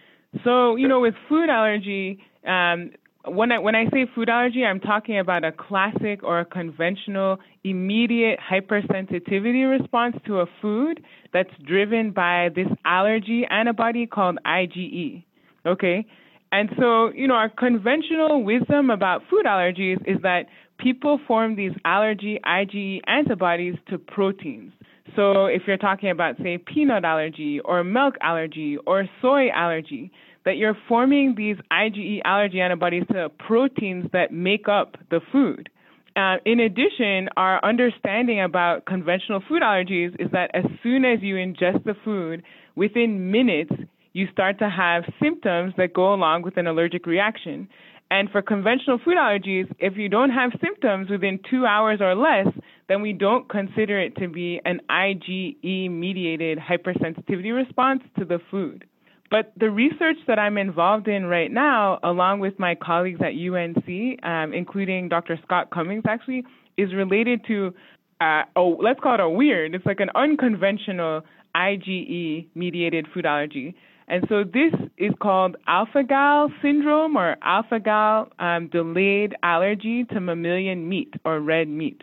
So, 0.44 0.76
you 0.76 0.88
know, 0.88 1.00
with 1.00 1.14
food 1.28 1.48
allergy, 1.48 2.22
um, 2.46 2.92
when 3.26 3.52
I 3.52 3.58
when 3.58 3.74
I 3.74 3.88
say 3.90 4.06
food 4.14 4.28
allergy, 4.28 4.64
I'm 4.64 4.80
talking 4.80 5.18
about 5.18 5.44
a 5.44 5.52
classic 5.52 6.22
or 6.22 6.40
a 6.40 6.44
conventional 6.44 7.38
immediate 7.64 8.38
hypersensitivity 8.38 9.68
response 9.68 10.16
to 10.26 10.40
a 10.40 10.46
food 10.62 11.02
that's 11.32 11.50
driven 11.66 12.12
by 12.12 12.50
this 12.54 12.68
allergy 12.84 13.44
antibody 13.50 14.06
called 14.06 14.38
IgE. 14.46 15.24
Okay? 15.66 16.06
And 16.52 16.70
so, 16.78 17.12
you 17.12 17.26
know, 17.26 17.34
our 17.34 17.48
conventional 17.48 18.42
wisdom 18.44 18.90
about 18.90 19.22
food 19.28 19.44
allergies 19.46 19.96
is 20.06 20.22
that 20.22 20.46
people 20.78 21.18
form 21.26 21.56
these 21.56 21.72
allergy 21.84 22.38
IgE 22.44 23.00
antibodies 23.06 23.74
to 23.90 23.98
proteins. 23.98 24.72
So 25.14 25.46
if 25.46 25.62
you're 25.66 25.76
talking 25.76 26.10
about, 26.10 26.36
say, 26.42 26.58
peanut 26.58 27.04
allergy 27.04 27.60
or 27.64 27.82
milk 27.82 28.14
allergy 28.20 28.76
or 28.86 29.08
soy 29.22 29.48
allergy, 29.48 30.12
that 30.46 30.56
you're 30.56 30.78
forming 30.88 31.34
these 31.36 31.56
IgE 31.70 32.20
allergy 32.24 32.60
antibodies 32.60 33.02
to 33.12 33.28
proteins 33.46 34.06
that 34.12 34.32
make 34.32 34.68
up 34.68 34.96
the 35.10 35.20
food. 35.32 35.68
Uh, 36.14 36.36
in 36.46 36.60
addition, 36.60 37.28
our 37.36 37.62
understanding 37.62 38.40
about 38.40 38.86
conventional 38.86 39.42
food 39.46 39.60
allergies 39.60 40.14
is 40.18 40.30
that 40.30 40.50
as 40.54 40.64
soon 40.82 41.04
as 41.04 41.18
you 41.20 41.34
ingest 41.34 41.84
the 41.84 41.94
food, 42.04 42.42
within 42.76 43.30
minutes, 43.30 43.72
you 44.14 44.26
start 44.32 44.58
to 44.60 44.70
have 44.70 45.02
symptoms 45.20 45.74
that 45.76 45.92
go 45.92 46.14
along 46.14 46.42
with 46.42 46.56
an 46.56 46.66
allergic 46.66 47.06
reaction. 47.06 47.68
And 48.10 48.30
for 48.30 48.40
conventional 48.40 48.98
food 49.04 49.16
allergies, 49.16 49.70
if 49.80 49.96
you 49.96 50.08
don't 50.08 50.30
have 50.30 50.52
symptoms 50.64 51.10
within 51.10 51.40
two 51.50 51.66
hours 51.66 52.00
or 52.00 52.14
less, 52.14 52.46
then 52.88 53.02
we 53.02 53.12
don't 53.12 53.48
consider 53.48 54.00
it 54.00 54.16
to 54.16 54.28
be 54.28 54.60
an 54.64 54.80
IgE 54.88 55.90
mediated 55.90 56.58
hypersensitivity 56.58 57.54
response 57.54 58.02
to 58.16 58.24
the 58.24 58.38
food. 58.48 58.86
But 59.30 59.52
the 59.56 59.70
research 59.70 60.18
that 60.26 60.38
I'm 60.38 60.56
involved 60.56 61.08
in 61.08 61.26
right 61.26 61.50
now, 61.50 61.98
along 62.02 62.40
with 62.40 62.58
my 62.58 62.74
colleagues 62.74 63.20
at 63.20 63.32
UNC, 63.34 64.24
um, 64.24 64.52
including 64.52 65.08
Dr. 65.08 65.38
Scott 65.44 65.70
Commins, 65.70 66.04
actually, 66.08 66.44
is 66.76 66.94
related 66.94 67.44
to, 67.48 67.74
uh, 68.20 68.42
oh, 68.54 68.78
let's 68.80 69.00
call 69.00 69.14
it 69.14 69.20
a 69.20 69.28
weird, 69.28 69.74
it's 69.74 69.86
like 69.86 70.00
an 70.00 70.10
unconventional 70.14 71.22
IgE 71.56 72.46
mediated 72.54 73.06
food 73.12 73.26
allergy. 73.26 73.74
And 74.08 74.24
so 74.28 74.44
this 74.44 74.72
is 74.98 75.12
called 75.20 75.56
alpha 75.66 76.04
gal 76.04 76.52
syndrome 76.62 77.16
or 77.16 77.36
alpha 77.42 77.80
gal 77.80 78.28
um, 78.38 78.68
delayed 78.68 79.34
allergy 79.42 80.04
to 80.04 80.20
mammalian 80.20 80.88
meat 80.88 81.14
or 81.24 81.40
red 81.40 81.66
meat. 81.66 82.02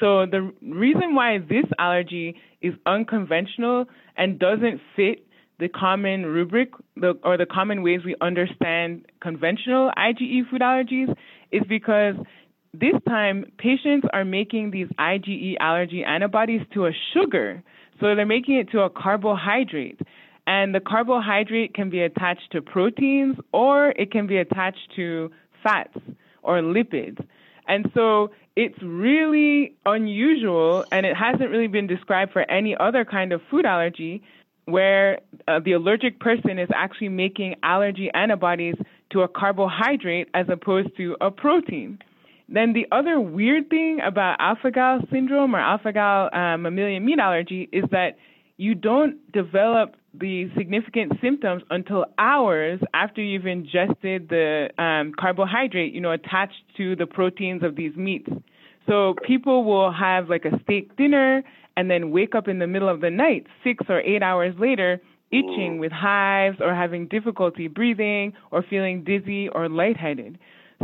So 0.00 0.24
the 0.24 0.52
reason 0.62 1.14
why 1.14 1.38
this 1.38 1.66
allergy 1.78 2.36
is 2.62 2.74
unconventional 2.86 3.86
and 4.16 4.38
doesn't 4.38 4.80
fit 4.94 5.25
the 5.58 5.68
common 5.68 6.26
rubric 6.26 6.70
the, 6.96 7.18
or 7.24 7.36
the 7.36 7.46
common 7.46 7.82
ways 7.82 8.00
we 8.04 8.14
understand 8.20 9.06
conventional 9.20 9.90
IgE 9.96 10.50
food 10.50 10.60
allergies 10.60 11.14
is 11.50 11.62
because 11.68 12.14
this 12.74 12.94
time 13.08 13.46
patients 13.58 14.06
are 14.12 14.24
making 14.24 14.70
these 14.70 14.88
IgE 14.98 15.56
allergy 15.60 16.04
antibodies 16.04 16.60
to 16.74 16.86
a 16.86 16.90
sugar. 17.14 17.62
So 18.00 18.14
they're 18.14 18.26
making 18.26 18.56
it 18.56 18.70
to 18.72 18.80
a 18.80 18.90
carbohydrate. 18.90 20.00
And 20.46 20.74
the 20.74 20.80
carbohydrate 20.80 21.74
can 21.74 21.90
be 21.90 22.02
attached 22.02 22.52
to 22.52 22.60
proteins 22.60 23.36
or 23.52 23.90
it 23.90 24.12
can 24.12 24.26
be 24.26 24.36
attached 24.36 24.92
to 24.96 25.30
fats 25.62 25.96
or 26.42 26.60
lipids. 26.60 27.24
And 27.66 27.90
so 27.94 28.30
it's 28.54 28.80
really 28.82 29.74
unusual 29.86 30.84
and 30.92 31.04
it 31.04 31.16
hasn't 31.16 31.50
really 31.50 31.66
been 31.66 31.86
described 31.86 32.32
for 32.32 32.48
any 32.50 32.76
other 32.78 33.04
kind 33.04 33.32
of 33.32 33.40
food 33.50 33.64
allergy 33.64 34.22
where 34.66 35.20
uh, 35.48 35.60
the 35.64 35.72
allergic 35.72 36.20
person 36.20 36.58
is 36.58 36.68
actually 36.74 37.08
making 37.08 37.54
allergy 37.62 38.10
antibodies 38.14 38.74
to 39.10 39.22
a 39.22 39.28
carbohydrate 39.28 40.28
as 40.34 40.46
opposed 40.48 40.88
to 40.96 41.16
a 41.20 41.30
protein. 41.30 41.98
Then 42.48 42.74
the 42.74 42.86
other 42.92 43.20
weird 43.20 43.70
thing 43.70 44.00
about 44.04 44.36
alpha-gal 44.40 45.00
syndrome 45.10 45.54
or 45.54 45.60
alpha-gal 45.60 46.30
uh, 46.32 46.56
mammalian 46.56 47.04
meat 47.04 47.18
allergy 47.18 47.68
is 47.72 47.84
that 47.90 48.18
you 48.56 48.74
don't 48.74 49.32
develop 49.32 49.96
the 50.14 50.50
significant 50.56 51.12
symptoms 51.20 51.62
until 51.70 52.06
hours 52.18 52.80
after 52.94 53.22
you've 53.22 53.46
ingested 53.46 54.28
the 54.28 54.68
um, 54.78 55.12
carbohydrate, 55.18 55.92
you 55.92 56.00
know, 56.00 56.12
attached 56.12 56.62
to 56.76 56.96
the 56.96 57.06
proteins 57.06 57.62
of 57.62 57.76
these 57.76 57.94
meats. 57.96 58.28
So 58.86 59.14
people 59.26 59.64
will 59.64 59.92
have 59.92 60.28
like 60.30 60.44
a 60.44 60.58
steak 60.62 60.96
dinner 60.96 61.42
and 61.76 61.90
then 61.90 62.10
wake 62.10 62.34
up 62.34 62.48
in 62.48 62.58
the 62.58 62.66
middle 62.66 62.88
of 62.88 63.00
the 63.00 63.10
night, 63.10 63.46
six 63.62 63.84
or 63.88 64.00
eight 64.00 64.22
hours 64.22 64.54
later, 64.58 65.00
itching 65.30 65.78
with 65.78 65.92
hives 65.92 66.58
or 66.60 66.74
having 66.74 67.08
difficulty 67.08 67.68
breathing 67.68 68.32
or 68.50 68.64
feeling 68.68 69.02
dizzy 69.04 69.48
or 69.48 69.68
lightheaded. 69.68 70.38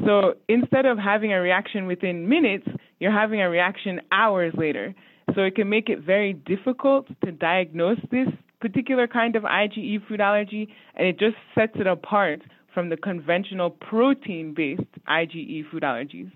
So 0.05 0.35
instead 0.49 0.87
of 0.87 0.99
having 0.99 1.33
a 1.33 1.41
reaction 1.41 1.87
within 1.87 2.29
minutes, 2.29 2.67
you're 2.99 3.13
having 3.13 3.41
a 3.41 3.49
reaction 3.49 4.01
hours 4.11 4.53
later. 4.57 4.95
So 5.35 5.43
it 5.43 5.55
can 5.55 5.69
make 5.69 5.89
it 5.89 6.01
very 6.01 6.33
difficult 6.33 7.07
to 7.25 7.33
diagnose 7.33 7.99
this 8.11 8.29
particular 8.61 9.07
kind 9.07 9.37
of 9.37 9.43
IgE 9.45 10.07
food 10.07 10.21
allergy, 10.21 10.69
and 10.95 11.07
it 11.07 11.19
just 11.19 11.37
sets 11.55 11.73
it 11.77 11.87
apart 11.87 12.43
from 12.73 12.89
the 12.89 12.97
conventional 12.97 13.71
protein 13.71 14.55
based 14.55 14.83
IgE 15.09 15.71
food 15.71 15.83
allergies. 15.83 16.31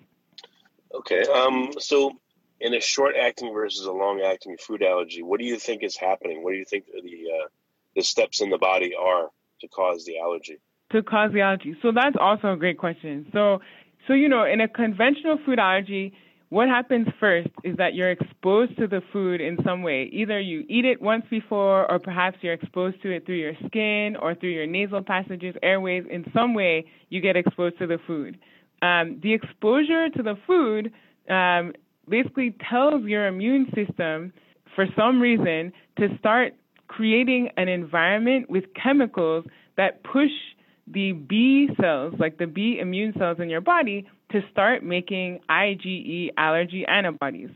Okay. 0.94 1.22
Um, 1.32 1.70
so, 1.78 2.12
in 2.60 2.74
a 2.74 2.80
short 2.80 3.14
acting 3.20 3.52
versus 3.52 3.86
a 3.86 3.92
long 3.92 4.20
acting 4.20 4.56
food 4.58 4.82
allergy, 4.82 5.22
what 5.22 5.40
do 5.40 5.46
you 5.46 5.58
think 5.58 5.82
is 5.82 5.96
happening? 5.96 6.42
What 6.42 6.52
do 6.52 6.56
you 6.56 6.64
think 6.64 6.86
the, 6.86 6.98
uh, 6.98 7.48
the 7.94 8.02
steps 8.02 8.40
in 8.40 8.50
the 8.50 8.58
body 8.58 8.92
are 8.98 9.28
to 9.60 9.68
cause 9.68 10.04
the 10.04 10.18
allergy? 10.18 10.58
To 10.92 11.02
cause 11.02 11.32
the 11.32 11.40
allergy. 11.40 11.76
So, 11.82 11.92
that's 11.92 12.16
also 12.18 12.52
a 12.52 12.56
great 12.56 12.78
question. 12.78 13.26
So, 13.32 13.60
so 14.06 14.12
you 14.12 14.28
know, 14.28 14.44
in 14.44 14.60
a 14.60 14.68
conventional 14.68 15.38
food 15.44 15.58
allergy, 15.58 16.14
what 16.48 16.68
happens 16.68 17.08
first 17.18 17.48
is 17.64 17.76
that 17.78 17.94
you're 17.94 18.12
exposed 18.12 18.78
to 18.78 18.86
the 18.86 19.00
food 19.12 19.40
in 19.40 19.58
some 19.64 19.82
way. 19.82 20.08
Either 20.12 20.38
you 20.38 20.64
eat 20.68 20.84
it 20.84 21.02
once 21.02 21.24
before, 21.28 21.90
or 21.90 21.98
perhaps 21.98 22.38
you're 22.40 22.52
exposed 22.52 23.02
to 23.02 23.10
it 23.10 23.26
through 23.26 23.36
your 23.36 23.54
skin 23.66 24.16
or 24.16 24.36
through 24.36 24.50
your 24.50 24.66
nasal 24.66 25.02
passages, 25.02 25.56
airways. 25.62 26.04
In 26.08 26.24
some 26.32 26.54
way, 26.54 26.86
you 27.08 27.20
get 27.20 27.36
exposed 27.36 27.78
to 27.78 27.88
the 27.88 27.98
food. 28.06 28.38
Um, 28.80 29.18
the 29.22 29.32
exposure 29.32 30.08
to 30.10 30.22
the 30.22 30.36
food 30.46 30.92
um, 31.28 31.72
basically 32.08 32.54
tells 32.70 33.04
your 33.04 33.26
immune 33.26 33.66
system, 33.74 34.32
for 34.74 34.86
some 34.96 35.20
reason, 35.20 35.72
to 35.98 36.08
start 36.18 36.54
creating 36.88 37.50
an 37.56 37.68
environment 37.68 38.48
with 38.48 38.64
chemicals 38.80 39.44
that 39.76 40.02
push 40.04 40.30
the 40.86 41.12
B 41.12 41.68
cells, 41.80 42.14
like 42.18 42.38
the 42.38 42.46
B 42.46 42.78
immune 42.80 43.12
cells 43.18 43.38
in 43.40 43.48
your 43.50 43.60
body, 43.60 44.06
to 44.30 44.40
start 44.50 44.84
making 44.84 45.40
IgE 45.50 46.30
allergy 46.36 46.84
antibodies. 46.86 47.50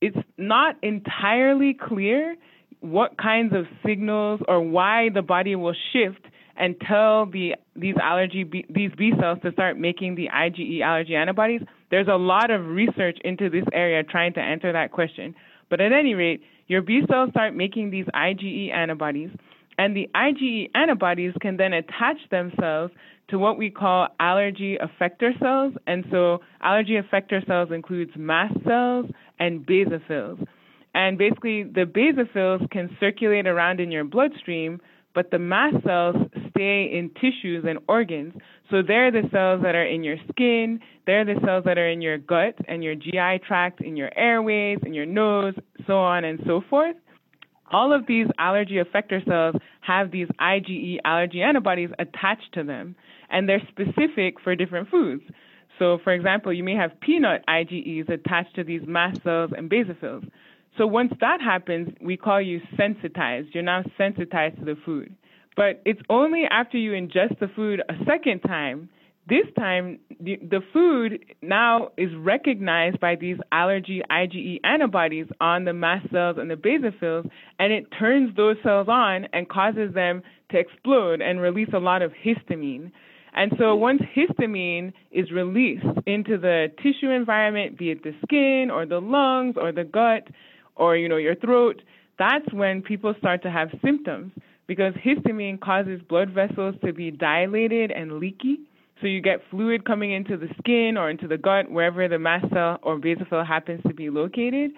It's 0.00 0.16
not 0.36 0.76
entirely 0.82 1.74
clear 1.80 2.36
what 2.80 3.16
kinds 3.16 3.54
of 3.54 3.66
signals 3.86 4.40
or 4.48 4.60
why 4.60 5.08
the 5.14 5.22
body 5.22 5.54
will 5.54 5.74
shift 5.92 6.26
and 6.62 6.76
tell 6.88 7.26
the 7.26 7.56
these 7.74 7.96
allergy 8.00 8.44
B, 8.44 8.64
these 8.70 8.92
B 8.96 9.12
cells 9.20 9.38
to 9.42 9.50
start 9.50 9.76
making 9.76 10.14
the 10.14 10.28
IgE 10.32 10.80
allergy 10.80 11.16
antibodies. 11.16 11.60
There's 11.90 12.06
a 12.06 12.16
lot 12.16 12.52
of 12.52 12.64
research 12.64 13.18
into 13.24 13.50
this 13.50 13.64
area 13.72 14.04
trying 14.04 14.32
to 14.34 14.40
answer 14.40 14.72
that 14.72 14.92
question. 14.92 15.34
But 15.68 15.80
at 15.80 15.92
any 15.92 16.14
rate, 16.14 16.40
your 16.68 16.80
B 16.80 17.02
cells 17.10 17.30
start 17.30 17.56
making 17.56 17.90
these 17.90 18.06
IgE 18.14 18.72
antibodies, 18.72 19.30
and 19.76 19.96
the 19.96 20.08
IgE 20.14 20.70
antibodies 20.76 21.34
can 21.40 21.56
then 21.56 21.72
attach 21.72 22.18
themselves 22.30 22.92
to 23.28 23.40
what 23.40 23.58
we 23.58 23.68
call 23.68 24.06
allergy 24.20 24.78
effector 24.78 25.36
cells. 25.40 25.74
And 25.88 26.04
so 26.12 26.42
allergy 26.60 26.96
effector 26.96 27.44
cells 27.44 27.70
includes 27.72 28.12
mast 28.16 28.54
cells 28.64 29.06
and 29.40 29.66
basophils. 29.66 30.46
And 30.94 31.18
basically 31.18 31.64
the 31.64 31.86
basophils 31.86 32.70
can 32.70 32.96
circulate 33.00 33.48
around 33.48 33.80
in 33.80 33.90
your 33.90 34.04
bloodstream, 34.04 34.80
but 35.14 35.30
the 35.30 35.38
mast 35.38 35.76
cells 35.84 36.16
stay 36.54 36.84
in 36.84 37.10
tissues 37.20 37.64
and 37.68 37.78
organs. 37.88 38.34
So 38.70 38.82
they're 38.86 39.10
the 39.10 39.28
cells 39.32 39.62
that 39.62 39.74
are 39.74 39.86
in 39.86 40.04
your 40.04 40.16
skin, 40.30 40.80
they're 41.06 41.24
the 41.24 41.40
cells 41.44 41.64
that 41.64 41.78
are 41.78 41.88
in 41.88 42.00
your 42.00 42.18
gut 42.18 42.54
and 42.68 42.82
your 42.82 42.94
GI 42.94 43.40
tract, 43.46 43.80
in 43.80 43.96
your 43.96 44.10
airways, 44.16 44.78
in 44.86 44.94
your 44.94 45.06
nose, 45.06 45.54
so 45.86 45.98
on 45.98 46.24
and 46.24 46.40
so 46.46 46.62
forth. 46.70 46.96
All 47.72 47.92
of 47.92 48.06
these 48.06 48.26
allergy 48.38 48.76
effector 48.76 49.24
cells 49.26 49.56
have 49.80 50.10
these 50.10 50.28
IgE 50.40 50.98
allergy 51.04 51.42
antibodies 51.42 51.90
attached 51.98 52.52
to 52.54 52.62
them 52.62 52.94
and 53.30 53.48
they're 53.48 53.62
specific 53.68 54.40
for 54.44 54.54
different 54.54 54.88
foods. 54.88 55.22
So, 55.78 55.98
for 56.04 56.12
example, 56.12 56.52
you 56.52 56.62
may 56.62 56.76
have 56.76 57.00
peanut 57.00 57.42
IgEs 57.48 58.08
attached 58.10 58.54
to 58.56 58.64
these 58.64 58.82
mast 58.86 59.22
cells 59.24 59.50
and 59.56 59.70
basophils. 59.70 60.28
So 60.78 60.86
once 60.86 61.12
that 61.20 61.40
happens, 61.40 61.94
we 62.00 62.16
call 62.16 62.40
you 62.40 62.60
sensitized. 62.78 63.48
You're 63.52 63.62
now 63.62 63.82
sensitized 63.98 64.58
to 64.58 64.64
the 64.64 64.76
food. 64.84 65.14
But 65.56 65.82
it's 65.84 66.00
only 66.08 66.44
after 66.50 66.78
you 66.78 66.92
ingest 66.92 67.38
the 67.38 67.48
food 67.54 67.82
a 67.88 67.94
second 68.06 68.40
time. 68.40 68.88
This 69.28 69.46
time, 69.56 70.00
the, 70.20 70.36
the 70.36 70.60
food 70.72 71.24
now 71.42 71.90
is 71.96 72.10
recognized 72.16 72.98
by 72.98 73.14
these 73.14 73.36
allergy 73.52 74.02
IgE 74.10 74.60
antibodies 74.64 75.26
on 75.40 75.64
the 75.64 75.72
mast 75.72 76.10
cells 76.10 76.38
and 76.40 76.50
the 76.50 76.56
basophils, 76.56 77.28
and 77.60 77.72
it 77.72 77.86
turns 77.96 78.34
those 78.34 78.56
cells 78.64 78.88
on 78.88 79.28
and 79.32 79.48
causes 79.48 79.94
them 79.94 80.22
to 80.50 80.58
explode 80.58 81.20
and 81.20 81.40
release 81.40 81.68
a 81.72 81.78
lot 81.78 82.02
of 82.02 82.12
histamine. 82.24 82.90
And 83.34 83.52
so 83.58 83.76
once 83.76 84.02
histamine 84.14 84.92
is 85.12 85.30
released 85.30 85.86
into 86.04 86.36
the 86.36 86.72
tissue 86.82 87.10
environment, 87.10 87.78
be 87.78 87.90
it 87.90 88.02
the 88.02 88.14
skin 88.24 88.70
or 88.72 88.86
the 88.86 89.00
lungs 89.00 89.54
or 89.56 89.70
the 89.70 89.84
gut 89.84 90.26
or 90.74 90.96
you 90.96 91.08
know 91.08 91.16
your 91.16 91.36
throat, 91.36 91.80
that's 92.18 92.52
when 92.52 92.82
people 92.82 93.14
start 93.18 93.42
to 93.44 93.50
have 93.50 93.70
symptoms 93.82 94.32
because 94.72 94.94
histamine 95.04 95.60
causes 95.60 96.00
blood 96.08 96.30
vessels 96.30 96.74
to 96.82 96.94
be 96.94 97.10
dilated 97.10 97.90
and 97.90 98.12
leaky. 98.12 98.56
So 99.02 99.06
you 99.06 99.20
get 99.20 99.40
fluid 99.50 99.84
coming 99.84 100.12
into 100.12 100.38
the 100.38 100.48
skin 100.58 100.96
or 100.96 101.10
into 101.10 101.28
the 101.28 101.36
gut 101.36 101.70
wherever 101.70 102.08
the 102.08 102.18
mast 102.18 102.46
cell 102.54 102.78
or 102.82 102.98
basophil 102.98 103.46
happens 103.46 103.82
to 103.86 103.92
be 103.92 104.08
located. 104.08 104.70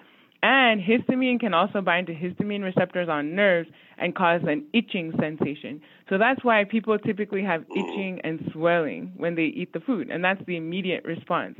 And 0.43 0.81
histamine 0.81 1.39
can 1.39 1.53
also 1.53 1.79
bind 1.79 2.07
to 2.07 2.13
histamine 2.13 2.61
receptors 2.61 3.07
on 3.07 3.35
nerves 3.35 3.69
and 3.97 4.13
cause 4.13 4.41
an 4.45 4.65
itching 4.73 5.13
sensation. 5.17 5.79
So 6.09 6.17
that's 6.17 6.43
why 6.43 6.65
people 6.65 6.99
typically 6.99 7.45
have 7.45 7.61
itching 7.71 8.19
and 8.25 8.41
swelling 8.51 9.13
when 9.15 9.35
they 9.35 9.43
eat 9.43 9.71
the 9.71 9.79
food, 9.79 10.09
and 10.09 10.21
that's 10.21 10.43
the 10.45 10.57
immediate 10.57 11.05
response. 11.05 11.57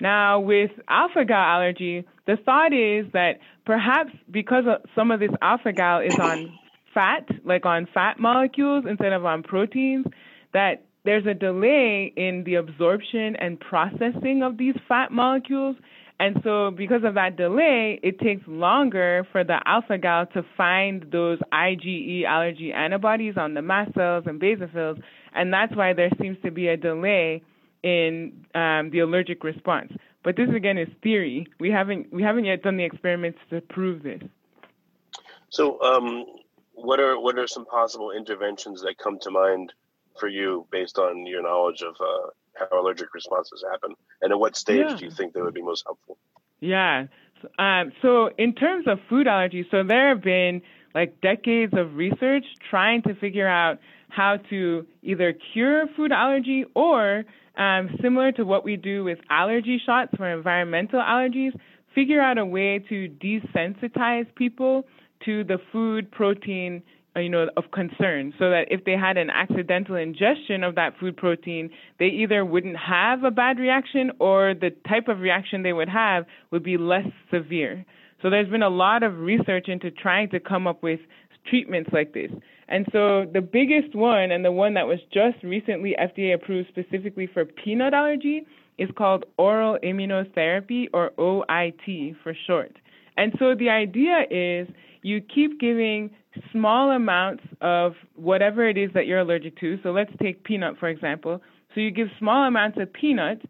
Now, 0.00 0.40
with 0.40 0.72
alpha 0.88 1.24
gal 1.24 1.38
allergy, 1.38 2.04
the 2.26 2.36
thought 2.44 2.72
is 2.72 3.10
that 3.12 3.34
perhaps 3.64 4.10
because 4.28 4.64
some 4.96 5.12
of 5.12 5.20
this 5.20 5.30
alpha 5.40 5.72
gal 5.72 6.00
is 6.00 6.18
on 6.20 6.52
fat, 6.96 7.24
like 7.44 7.64
on 7.66 7.86
fat 7.92 8.18
molecules 8.18 8.84
instead 8.88 9.12
of 9.12 9.22
on 9.32 9.42
proteins, 9.42 10.06
that 10.54 10.74
there's 11.04 11.26
a 11.26 11.34
delay 11.34 12.12
in 12.16 12.42
the 12.44 12.54
absorption 12.56 13.36
and 13.36 13.60
processing 13.60 14.42
of 14.42 14.56
these 14.56 14.74
fat 14.88 15.12
molecules, 15.12 15.76
And 16.18 16.40
so, 16.42 16.70
because 16.70 17.04
of 17.04 17.14
that 17.14 17.36
delay, 17.36 18.00
it 18.02 18.18
takes 18.20 18.42
longer 18.46 19.26
for 19.32 19.44
the 19.44 19.58
alpha 19.66 19.98
gal 19.98 20.24
to 20.28 20.42
find 20.56 21.04
those 21.12 21.38
IgE 21.52 22.24
allergy 22.24 22.72
antibodies 22.72 23.34
on 23.36 23.52
the 23.52 23.60
mast 23.60 23.92
cells 23.94 24.24
and 24.26 24.40
basophils, 24.40 24.98
and 25.34 25.52
that's 25.52 25.76
why 25.76 25.92
there 25.92 26.08
seems 26.20 26.38
to 26.42 26.50
be 26.50 26.68
a 26.68 26.76
delay 26.76 27.42
in 27.82 28.46
um, 28.54 28.90
the 28.90 29.00
allergic 29.00 29.44
response. 29.44 29.92
But 30.24 30.36
this 30.36 30.48
again 30.56 30.78
is 30.78 30.88
theory. 31.02 31.46
We 31.60 31.70
haven't 31.70 32.10
we 32.10 32.22
haven't 32.22 32.46
yet 32.46 32.62
done 32.62 32.78
the 32.78 32.84
experiments 32.84 33.38
to 33.50 33.60
prove 33.60 34.02
this. 34.02 34.22
So, 35.50 35.80
um, 35.82 36.24
what 36.76 37.00
are 37.00 37.18
what 37.18 37.38
are 37.38 37.48
some 37.48 37.66
possible 37.66 38.10
interventions 38.12 38.82
that 38.82 38.98
come 38.98 39.18
to 39.20 39.30
mind 39.30 39.72
for 40.20 40.28
you 40.28 40.66
based 40.70 40.98
on 40.98 41.26
your 41.26 41.42
knowledge 41.42 41.82
of 41.82 41.96
uh, 42.00 42.28
how 42.54 42.80
allergic 42.80 43.12
responses 43.14 43.64
happen, 43.70 43.94
and 44.22 44.32
at 44.32 44.38
what 44.38 44.56
stage 44.56 44.86
yeah. 44.88 44.96
do 44.96 45.04
you 45.04 45.10
think 45.10 45.32
they 45.32 45.42
would 45.42 45.54
be 45.54 45.62
most 45.62 45.84
helpful? 45.86 46.18
Yeah. 46.60 47.06
Um, 47.58 47.92
so 48.00 48.30
in 48.38 48.54
terms 48.54 48.86
of 48.86 48.98
food 49.08 49.26
allergies, 49.26 49.70
so 49.70 49.82
there 49.82 50.08
have 50.08 50.22
been 50.22 50.62
like 50.94 51.20
decades 51.20 51.74
of 51.76 51.96
research 51.96 52.44
trying 52.70 53.02
to 53.02 53.14
figure 53.14 53.48
out 53.48 53.78
how 54.08 54.38
to 54.50 54.86
either 55.02 55.34
cure 55.52 55.86
food 55.96 56.12
allergy 56.12 56.64
or 56.74 57.24
um, 57.58 57.90
similar 58.02 58.32
to 58.32 58.44
what 58.44 58.64
we 58.64 58.76
do 58.76 59.04
with 59.04 59.18
allergy 59.28 59.80
shots 59.84 60.12
for 60.16 60.26
environmental 60.26 61.00
allergies, 61.00 61.58
figure 61.94 62.20
out 62.20 62.38
a 62.38 62.44
way 62.44 62.78
to 62.78 63.08
desensitize 63.22 64.26
people 64.34 64.86
to 65.24 65.44
the 65.44 65.58
food 65.72 66.10
protein 66.10 66.82
uh, 67.16 67.20
you 67.20 67.30
know, 67.30 67.46
of 67.56 67.64
concern 67.72 68.34
so 68.38 68.50
that 68.50 68.66
if 68.70 68.84
they 68.84 68.92
had 68.92 69.16
an 69.16 69.30
accidental 69.30 69.96
ingestion 69.96 70.62
of 70.62 70.74
that 70.74 70.92
food 71.00 71.16
protein, 71.16 71.70
they 71.98 72.06
either 72.06 72.44
wouldn't 72.44 72.76
have 72.76 73.24
a 73.24 73.30
bad 73.30 73.58
reaction 73.58 74.12
or 74.18 74.52
the 74.52 74.70
type 74.86 75.08
of 75.08 75.20
reaction 75.20 75.62
they 75.62 75.72
would 75.72 75.88
have 75.88 76.26
would 76.50 76.62
be 76.62 76.76
less 76.76 77.06
severe. 77.32 77.86
So 78.20 78.28
there's 78.28 78.48
been 78.48 78.62
a 78.62 78.68
lot 78.68 79.02
of 79.02 79.18
research 79.18 79.68
into 79.68 79.90
trying 79.90 80.28
to 80.30 80.40
come 80.40 80.66
up 80.66 80.82
with 80.82 81.00
treatments 81.48 81.90
like 81.92 82.12
this. 82.12 82.30
And 82.68 82.86
so 82.92 83.24
the 83.32 83.40
biggest 83.40 83.94
one 83.94 84.30
and 84.30 84.44
the 84.44 84.52
one 84.52 84.74
that 84.74 84.86
was 84.86 84.98
just 85.12 85.42
recently 85.42 85.94
FDA 85.98 86.34
approved 86.34 86.68
specifically 86.68 87.28
for 87.32 87.44
peanut 87.44 87.94
allergy 87.94 88.46
is 88.78 88.90
called 88.96 89.24
oral 89.38 89.78
immunotherapy 89.82 90.88
or 90.92 91.12
OIT 91.18 92.16
for 92.22 92.36
short. 92.46 92.76
And 93.16 93.32
so 93.38 93.54
the 93.54 93.70
idea 93.70 94.24
is 94.30 94.68
you 95.06 95.20
keep 95.20 95.60
giving 95.60 96.10
small 96.50 96.90
amounts 96.90 97.44
of 97.60 97.92
whatever 98.16 98.68
it 98.68 98.76
is 98.76 98.90
that 98.92 99.06
you're 99.06 99.20
allergic 99.20 99.56
to. 99.60 99.78
So 99.84 99.92
let's 99.92 100.10
take 100.20 100.42
peanut, 100.42 100.78
for 100.78 100.88
example. 100.88 101.40
So 101.72 101.80
you 101.80 101.92
give 101.92 102.08
small 102.18 102.48
amounts 102.48 102.76
of 102.80 102.92
peanut 102.92 103.40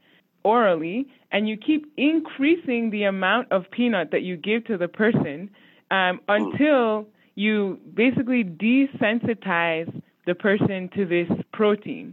orally, 0.44 1.06
and 1.32 1.48
you 1.48 1.56
keep 1.56 1.90
increasing 1.96 2.90
the 2.90 3.04
amount 3.04 3.50
of 3.50 3.64
peanut 3.70 4.10
that 4.12 4.20
you 4.20 4.36
give 4.36 4.66
to 4.66 4.76
the 4.76 4.86
person 4.86 5.48
um, 5.90 6.20
until 6.28 7.06
you 7.36 7.80
basically 7.94 8.44
desensitize 8.44 9.90
the 10.26 10.34
person 10.34 10.90
to 10.94 11.06
this 11.06 11.28
protein. 11.54 12.12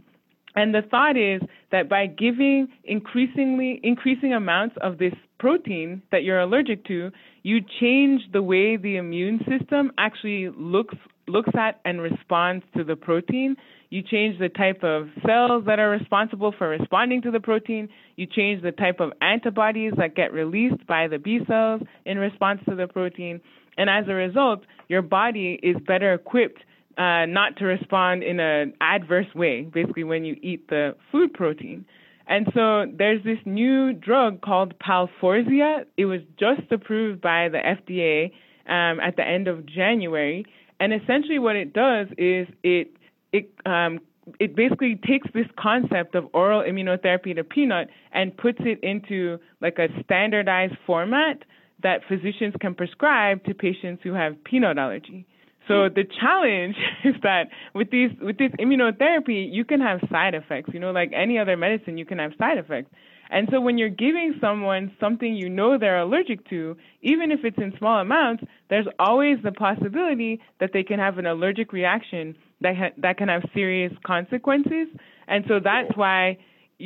And 0.56 0.74
the 0.74 0.82
thought 0.90 1.16
is 1.16 1.42
that 1.70 1.88
by 1.88 2.06
giving 2.06 2.68
increasingly 2.84 3.78
increasing 3.82 4.32
amounts 4.32 4.76
of 4.80 4.98
this 4.98 5.12
protein 5.38 6.00
that 6.12 6.22
you're 6.22 6.40
allergic 6.40 6.86
to, 6.86 7.10
you 7.44 7.60
change 7.80 8.22
the 8.32 8.42
way 8.42 8.76
the 8.76 8.96
immune 8.96 9.38
system 9.46 9.92
actually 9.96 10.48
looks 10.56 10.96
looks 11.26 11.50
at 11.58 11.80
and 11.84 12.00
responds 12.00 12.64
to 12.76 12.84
the 12.84 12.96
protein. 12.96 13.56
You 13.90 14.02
change 14.02 14.38
the 14.38 14.48
type 14.48 14.82
of 14.82 15.08
cells 15.26 15.64
that 15.66 15.78
are 15.78 15.90
responsible 15.90 16.52
for 16.56 16.68
responding 16.68 17.22
to 17.22 17.30
the 17.30 17.40
protein. 17.40 17.88
You 18.16 18.26
change 18.26 18.62
the 18.62 18.72
type 18.72 19.00
of 19.00 19.12
antibodies 19.20 19.92
that 19.96 20.16
get 20.16 20.32
released 20.32 20.86
by 20.86 21.06
the 21.08 21.18
B 21.18 21.38
cells 21.46 21.82
in 22.04 22.18
response 22.18 22.60
to 22.68 22.74
the 22.74 22.88
protein. 22.88 23.40
And 23.78 23.88
as 23.88 24.04
a 24.08 24.14
result, 24.14 24.60
your 24.88 25.02
body 25.02 25.58
is 25.62 25.76
better 25.86 26.14
equipped 26.14 26.60
uh, 26.98 27.26
not 27.26 27.56
to 27.58 27.64
respond 27.64 28.22
in 28.22 28.40
an 28.40 28.74
adverse 28.80 29.32
way, 29.34 29.62
basically, 29.62 30.04
when 30.04 30.24
you 30.24 30.36
eat 30.42 30.68
the 30.68 30.94
food 31.10 31.32
protein. 31.32 31.84
And 32.26 32.46
so 32.54 32.86
there's 32.96 33.22
this 33.22 33.38
new 33.44 33.92
drug 33.92 34.40
called 34.40 34.74
Palforzia. 34.78 35.84
It 35.96 36.06
was 36.06 36.20
just 36.38 36.70
approved 36.70 37.20
by 37.20 37.48
the 37.48 37.58
FDA 37.58 38.32
um, 38.66 39.00
at 39.00 39.16
the 39.16 39.26
end 39.26 39.46
of 39.48 39.66
January. 39.66 40.46
And 40.80 40.92
essentially, 40.92 41.38
what 41.38 41.56
it 41.56 41.72
does 41.72 42.08
is 42.16 42.48
it 42.62 42.96
it 43.32 43.50
um, 43.66 44.00
it 44.40 44.56
basically 44.56 44.98
takes 45.06 45.28
this 45.34 45.46
concept 45.58 46.14
of 46.14 46.26
oral 46.32 46.62
immunotherapy 46.62 47.34
to 47.36 47.44
peanut 47.44 47.88
and 48.12 48.36
puts 48.36 48.58
it 48.60 48.80
into 48.82 49.38
like 49.60 49.78
a 49.78 49.88
standardized 50.02 50.74
format 50.86 51.44
that 51.82 52.00
physicians 52.08 52.54
can 52.60 52.74
prescribe 52.74 53.44
to 53.44 53.54
patients 53.54 54.02
who 54.02 54.14
have 54.14 54.42
peanut 54.44 54.78
allergy. 54.78 55.26
So 55.68 55.88
the 55.88 56.04
challenge 56.20 56.76
is 57.04 57.14
that 57.22 57.48
with 57.74 57.90
these 57.90 58.10
with 58.20 58.38
this 58.38 58.50
immunotherapy, 58.60 59.52
you 59.52 59.64
can 59.64 59.80
have 59.80 60.00
side 60.10 60.34
effects. 60.34 60.70
You 60.72 60.80
know, 60.80 60.90
like 60.90 61.12
any 61.14 61.38
other 61.38 61.56
medicine, 61.56 61.98
you 61.98 62.06
can 62.06 62.18
have 62.18 62.32
side 62.38 62.58
effects. 62.58 62.90
And 63.30 63.48
so 63.50 63.60
when 63.60 63.78
you're 63.78 63.88
giving 63.88 64.34
someone 64.40 64.92
something 65.00 65.34
you 65.34 65.48
know 65.48 65.78
they're 65.78 65.98
allergic 65.98 66.48
to, 66.50 66.76
even 67.02 67.32
if 67.32 67.40
it's 67.42 67.56
in 67.56 67.72
small 67.78 68.00
amounts, 68.00 68.44
there's 68.68 68.86
always 68.98 69.38
the 69.42 69.52
possibility 69.52 70.40
that 70.60 70.70
they 70.72 70.82
can 70.82 70.98
have 70.98 71.18
an 71.18 71.26
allergic 71.26 71.72
reaction 71.72 72.36
that 72.60 72.76
ha- 72.76 72.94
that 72.98 73.16
can 73.16 73.28
have 73.28 73.42
serious 73.54 73.92
consequences. 74.06 74.88
And 75.26 75.44
so 75.48 75.58
that's 75.62 75.96
why 75.96 76.38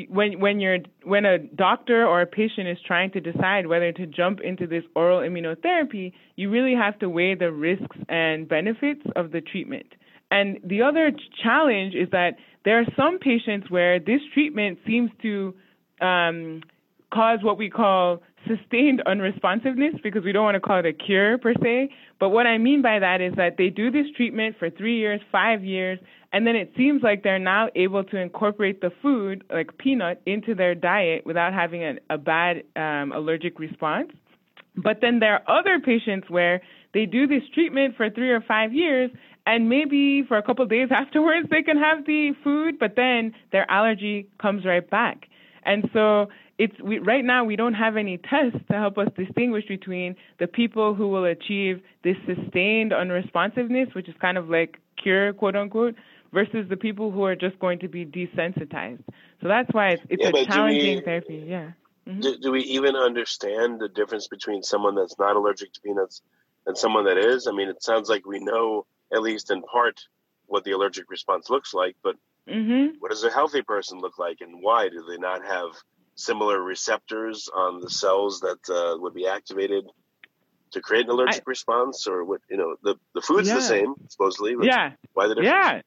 when 0.09 0.39
when 0.41 0.61
you're 0.61 0.79
when 1.05 1.25
a 1.25 1.39
doctor 1.39 2.07
or 2.07 2.21
a 2.21 2.27
patient 2.27 2.69
is 2.69 2.79
trying 2.87 3.11
to 3.13 3.21
decide 3.21 3.67
whether 3.67 3.91
to 3.93 4.07
jump 4.07 4.41
into 4.41 4.67
this 4.67 4.85
oral 4.95 5.21
immunotherapy, 5.21 6.13
you 6.37 6.51
really 6.51 6.75
have 6.75 6.99
to 6.99 7.09
weigh 7.09 7.35
the 7.35 7.51
risks 7.51 7.97
and 8.09 8.49
benefits 8.49 9.03
of 9.17 9.33
the 9.33 9.41
treatment. 9.41 9.87
And 10.31 10.59
the 10.63 10.83
other 10.83 11.11
challenge 11.43 11.95
is 11.95 12.11
that 12.13 12.37
there 12.65 12.79
are 12.79 12.87
some 12.97 13.19
patients 13.19 13.71
where 13.71 13.99
this 13.99 14.21
treatment 14.35 14.79
seems 14.87 15.11
to 15.23 15.55
um, 16.03 16.63
cause 17.13 17.39
what 17.43 17.57
we 17.57 17.71
call 17.71 18.21
sustained 18.47 19.03
unresponsiveness 19.07 20.01
because 20.03 20.25
we 20.25 20.33
don't 20.33 20.45
want 20.45 20.55
to 20.55 20.61
call 20.61 20.79
it 20.79 20.87
a 20.87 20.93
cure 20.93 21.39
per 21.39 21.55
se. 21.63 21.91
But 22.21 22.31
what 22.31 22.47
I 22.47 22.59
mean 22.59 22.83
by 22.83 22.99
that 22.99 23.21
is 23.21 23.35
that 23.37 23.57
they 23.57 23.71
do 23.71 23.91
this 23.91 24.07
treatment 24.17 24.57
for 24.59 24.71
three 24.71 24.99
years, 24.99 25.21
five 25.33 25.65
years, 25.65 25.99
and 26.33 26.47
then 26.47 26.57
it 26.57 26.73
seems 26.77 27.03
like 27.03 27.23
they're 27.23 27.39
now 27.39 27.69
able 27.75 28.05
to 28.05 28.17
incorporate 28.17 28.81
the 28.81 28.91
food, 29.03 29.45
like 29.51 29.79
peanut, 29.79 30.21
into 30.27 30.55
their 30.55 30.75
diet 30.75 31.25
without 31.25 31.55
having 31.55 31.83
a, 31.83 31.95
a 32.11 32.19
bad 32.19 32.65
um, 32.77 33.13
allergic 33.13 33.59
response. 33.59 34.13
But 34.77 35.01
then 35.01 35.21
there 35.21 35.35
are 35.35 35.59
other 35.59 35.81
patients 35.81 36.29
where 36.29 36.61
they 36.93 37.07
do 37.07 37.27
this 37.27 37.43
treatment 37.55 37.97
for 37.97 38.11
three 38.11 38.31
or 38.31 38.43
five 38.43 38.73
years, 38.73 39.11
and 39.47 39.69
maybe 39.69 40.23
for 40.23 40.37
a 40.37 40.43
couple 40.43 40.65
of 40.65 40.71
days 40.71 40.89
afterwards 40.93 41.49
they 41.51 41.63
can 41.63 41.79
have 41.79 42.05
the 42.05 42.33
food, 42.45 42.79
but 42.79 42.95
then 42.95 43.35
their 43.51 43.69
allergy 43.71 44.29
comes 44.41 44.65
right 44.67 44.89
back. 44.89 45.27
And 45.65 45.89
so 45.93 46.29
it's 46.59 46.79
we, 46.81 46.99
right 46.99 47.25
now 47.25 47.45
we 47.45 47.57
don't 47.57 47.75
have 47.75 47.97
any 47.97 48.19
tests 48.19 48.59
to 48.71 48.77
help 48.77 48.99
us 48.99 49.09
distinguish 49.17 49.67
between 49.67 50.17
the 50.39 50.47
people 50.47 50.95
who 50.95 51.09
will 51.09 51.25
achieve 51.25 51.81
this 52.05 52.17
sustained 52.27 52.93
unresponsiveness, 52.93 53.95
which 53.95 54.09
is 54.09 54.15
kind 54.21 54.37
of 54.37 54.49
like 54.51 54.79
cure, 55.03 55.33
quote 55.33 55.57
unquote, 55.57 55.95
versus 56.33 56.69
the 56.69 56.77
people 56.77 57.11
who 57.11 57.25
are 57.25 57.37
just 57.37 57.59
going 57.59 57.79
to 57.81 57.89
be 57.89 58.05
desensitized. 58.05 59.03
So 59.41 59.49
that's 59.49 59.73
why 59.73 59.91
it's, 59.91 60.03
it's 60.09 60.23
yeah, 60.23 60.43
a 60.43 60.45
challenging 60.47 60.97
we, 60.97 61.03
therapy. 61.03 61.45
Yeah. 61.47 61.71
Mm-hmm. 62.07 62.21
Do, 62.21 62.39
do 62.39 62.53
we 62.53 62.63
even 62.63 62.97
understand 62.97 63.81
the 63.81 63.89
difference 63.89 64.29
between 64.29 64.63
someone 64.63 64.95
that's 64.95 65.19
not 65.19 65.37
allergic 65.37 65.73
to 65.75 65.81
peanuts 65.81 66.23
and 66.67 66.77
someone 66.77 67.05
that 67.05 67.19
is? 67.19 67.47
I 67.47 67.53
mean, 67.53 67.69
it 67.69 67.83
sounds 67.83 68.09
like 68.09 68.27
we 68.27 68.39
know, 68.41 68.87
at 69.13 69.23
least 69.23 69.51
in 69.51 69.63
part, 69.63 70.01
what 70.47 70.65
the 70.65 70.73
allergic 70.73 71.11
response 71.11 71.51
looks 71.51 71.75
like, 71.75 71.97
but 72.03 72.17
mm-hmm. 72.49 72.97
what 72.99 73.11
does 73.11 73.25
a 73.25 73.31
healthy 73.31 73.63
person 73.63 73.99
look 73.99 74.19
like 74.19 74.39
and 74.41 74.63
why? 74.63 74.89
Do 74.89 75.05
they 75.09 75.19
not 75.19 75.45
have 75.45 75.73
similar 76.15 76.61
receptors 76.61 77.49
on 77.55 77.81
the 77.81 77.91
cells 77.91 78.41
that 78.41 78.59
uh, 78.71 78.99
would 78.99 79.15
be 79.15 79.27
activated 79.27 79.85
to 80.73 80.81
create 80.81 81.05
an 81.05 81.11
allergic 81.11 81.43
I, 81.47 81.51
response 81.51 82.07
or 82.07 82.25
what 82.25 82.41
you 82.51 82.57
know 82.57 82.77
the 82.83 82.97
the 83.15 83.23
food's 83.23 83.49
yeah. 83.49 83.55
the 83.55 83.63
same 83.63 83.95
supposedly 84.09 84.55
yeah 84.61 84.93
why 85.15 85.29
the 85.29 85.35
difference 85.37 85.49
yeah 85.51 85.81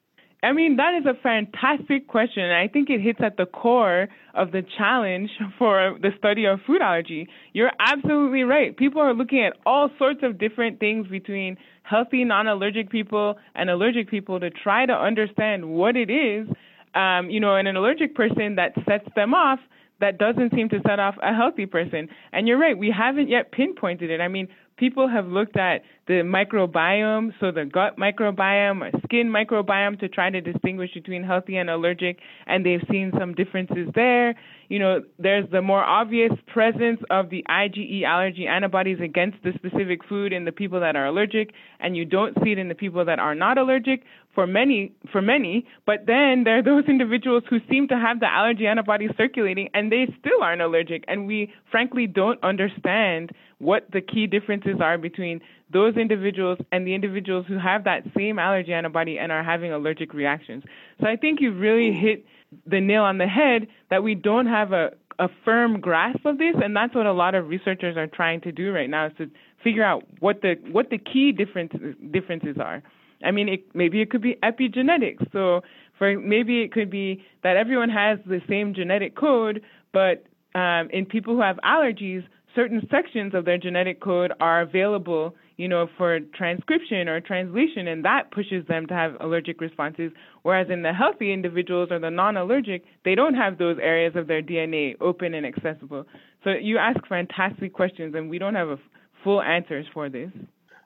I 0.43 0.54
mean, 0.54 0.77
that 0.77 0.95
is 0.99 1.06
a 1.06 1.13
fantastic 1.21 2.08
question. 2.08 2.49
I 2.49 2.67
think 2.67 2.89
it 2.89 2.99
hits 2.99 3.19
at 3.23 3.38
the 3.38 3.45
core 3.45 4.08
of 4.34 4.51
the 4.51 4.63
challenge 4.77 5.30
for 5.60 5.97
the 6.01 6.10
study 6.17 6.45
of 6.45 6.60
food 6.65 6.82
allergy. 6.82 7.27
You're 7.54 7.71
absolutely 7.80 8.43
right. 8.43 8.75
People 8.75 9.01
are 9.01 9.13
looking 9.13 9.43
at 9.45 9.54
all 9.65 9.89
sorts 9.99 10.21
of 10.23 10.39
different 10.39 10.80
things 10.80 11.08
between 11.08 11.58
healthy, 11.84 12.23
non 12.23 12.47
allergic 12.47 12.89
people 12.89 13.38
and 13.54 13.69
allergic 13.69 14.10
people 14.10 14.39
to 14.39 14.49
try 14.49 14.86
to 14.86 14.93
understand 14.93 15.69
what 15.69 15.95
it 15.95 16.10
is, 16.10 16.47
um, 16.95 17.30
you 17.30 17.39
know, 17.39 17.56
in 17.58 17.67
an 17.67 17.75
allergic 17.75 18.15
person 18.15 18.56
that 18.56 18.73
sets 18.88 19.08
them 19.15 19.36
off 19.36 19.60
that 19.99 20.17
doesn't 20.17 20.51
seem 20.56 20.67
to 20.69 20.80
set 20.88 20.99
off 20.99 21.15
a 21.21 21.34
healthy 21.34 21.67
person. 21.67 22.10
And 22.34 22.47
you're 22.47 22.58
right, 22.58 22.75
we 22.75 22.91
haven't 22.95 23.30
yet 23.30 23.51
pinpointed 23.51 24.10
it. 24.10 24.19
I 24.19 24.27
mean, 24.27 24.47
people 24.82 25.08
have 25.08 25.28
looked 25.28 25.56
at 25.58 25.84
the 26.08 26.24
microbiome, 26.26 27.32
so 27.39 27.52
the 27.52 27.65
gut 27.65 27.98
microbiome 27.98 28.82
or 28.82 29.00
skin 29.04 29.30
microbiome 29.30 30.00
to 30.00 30.10
try 30.10 30.32
to 30.32 30.41
distinguish 30.41 30.91
between 30.96 31.24
healthy 31.24 31.58
and 31.58 31.70
allergic, 31.70 32.17
and 32.48 32.65
they've 32.65 32.84
seen 32.91 33.12
some 33.17 33.36
differences 33.36 33.88
there. 33.94 34.34
You 34.71 34.79
know, 34.79 35.01
there's 35.19 35.49
the 35.51 35.62
more 35.62 35.84
obvious 35.84 36.31
presence 36.47 37.01
of 37.10 37.29
the 37.29 37.43
IgE 37.49 38.05
allergy 38.05 38.47
antibodies 38.47 38.99
against 39.03 39.36
the 39.43 39.51
specific 39.55 39.99
food 40.07 40.31
in 40.31 40.45
the 40.45 40.53
people 40.53 40.79
that 40.79 40.95
are 40.95 41.07
allergic, 41.07 41.51
and 41.81 41.97
you 41.97 42.05
don't 42.05 42.38
see 42.41 42.53
it 42.53 42.57
in 42.57 42.69
the 42.69 42.75
people 42.75 43.03
that 43.03 43.19
are 43.19 43.36
not 43.36 43.57
allergic 43.57 44.03
for 44.34 44.47
many 44.47 44.93
for 45.12 45.21
many 45.21 45.65
but 45.86 46.05
then 46.07 46.43
there 46.45 46.57
are 46.60 46.63
those 46.63 46.86
individuals 46.88 47.43
who 47.49 47.57
seem 47.69 47.86
to 47.89 47.97
have 47.97 48.21
the 48.21 48.25
allergy 48.25 48.65
antibodies 48.65 49.10
circulating 49.17 49.67
and 49.73 49.91
they 49.91 50.07
still 50.19 50.41
aren't 50.41 50.62
allergic 50.62 51.03
and 51.10 51.27
we 51.27 51.53
frankly 51.69 52.07
don't 52.07 52.41
understand 52.43 53.31
what 53.60 53.86
the 53.91 54.01
key 54.01 54.25
differences 54.25 54.77
are 54.81 54.97
between 54.97 55.41
those 55.71 55.95
individuals 55.95 56.57
and 56.71 56.86
the 56.86 56.93
individuals 56.93 57.45
who 57.47 57.57
have 57.57 57.84
that 57.86 58.03
same 58.15 58.39
allergy 58.39 58.73
antibody 58.73 59.17
and 59.17 59.31
are 59.31 59.43
having 59.43 59.71
allergic 59.71 60.13
reactions. 60.13 60.63
So 60.99 61.07
i 61.07 61.15
think 61.15 61.39
you've 61.41 61.60
really 61.60 61.91
hit 61.91 62.25
the 62.65 62.81
nail 62.81 63.03
on 63.03 63.17
the 63.17 63.27
head 63.27 63.67
that 63.89 64.03
we 64.03 64.15
don't 64.15 64.47
have 64.47 64.71
a 64.73 64.91
a 65.19 65.29
firm 65.45 65.79
grasp 65.79 66.25
of 66.25 66.38
this 66.39 66.55
and 66.63 66.75
that's 66.75 66.95
what 66.95 67.05
a 67.05 67.13
lot 67.13 67.36
of 67.36 67.47
researchers 67.47 67.95
are 67.95 68.07
trying 68.07 68.41
to 68.41 68.51
do 68.51 68.71
right 68.71 68.89
now 68.89 69.05
is 69.05 69.12
to 69.17 69.29
figure 69.63 69.84
out 69.84 70.03
what 70.19 70.41
the 70.41 70.55
what 70.71 70.89
the 70.89 70.97
key 70.97 71.31
differences 71.31 71.95
differences 72.12 72.57
are. 72.60 72.81
I 73.23 73.31
mean, 73.31 73.49
it, 73.49 73.63
maybe 73.75 74.01
it 74.01 74.10
could 74.10 74.21
be 74.21 74.38
epigenetics. 74.43 75.31
So 75.31 75.62
for 75.97 76.17
maybe 76.17 76.62
it 76.62 76.71
could 76.71 76.89
be 76.89 77.23
that 77.43 77.57
everyone 77.57 77.89
has 77.89 78.19
the 78.25 78.41
same 78.49 78.73
genetic 78.73 79.15
code, 79.15 79.62
but 79.93 80.25
um, 80.55 80.89
in 80.91 81.05
people 81.05 81.36
who 81.36 81.41
have 81.41 81.60
allergies, 81.63 82.23
certain 82.55 82.88
sections 82.89 83.34
of 83.34 83.45
their 83.45 83.57
genetic 83.57 84.01
code 84.01 84.34
are 84.39 84.62
available, 84.62 85.36
you 85.62 85.67
know, 85.67 85.88
for 85.95 86.19
transcription 86.34 87.08
or 87.08 87.21
translation, 87.21 87.88
and 87.88 88.04
that 88.04 88.32
pushes 88.32 88.65
them 88.65 88.88
to 88.88 88.95
have 88.95 89.15
allergic 89.19 89.62
responses. 89.62 90.12
Whereas 90.41 90.71
in 90.71 90.82
the 90.82 90.91
healthy 90.91 91.32
individuals 91.32 91.89
or 91.91 92.00
the 92.00 92.10
non-allergic, 92.10 92.84
they 93.06 93.13
don't 93.13 93.36
have 93.36 93.60
those 93.60 93.78
areas 93.80 94.15
of 94.15 94.26
their 94.26 94.41
DNA 94.41 94.95
open 95.00 95.36
and 95.36 95.45
accessible. 95.45 96.08
So 96.43 96.50
you 96.50 96.80
ask 96.80 97.00
fantastic 97.08 97.74
questions, 97.74 98.15
and 98.15 98.28
we 98.28 98.39
don't 98.39 98.56
have 98.56 98.69
a 98.69 98.80
full 99.24 99.39
answers 99.39 99.86
for 99.93 100.10
this. 100.10 100.32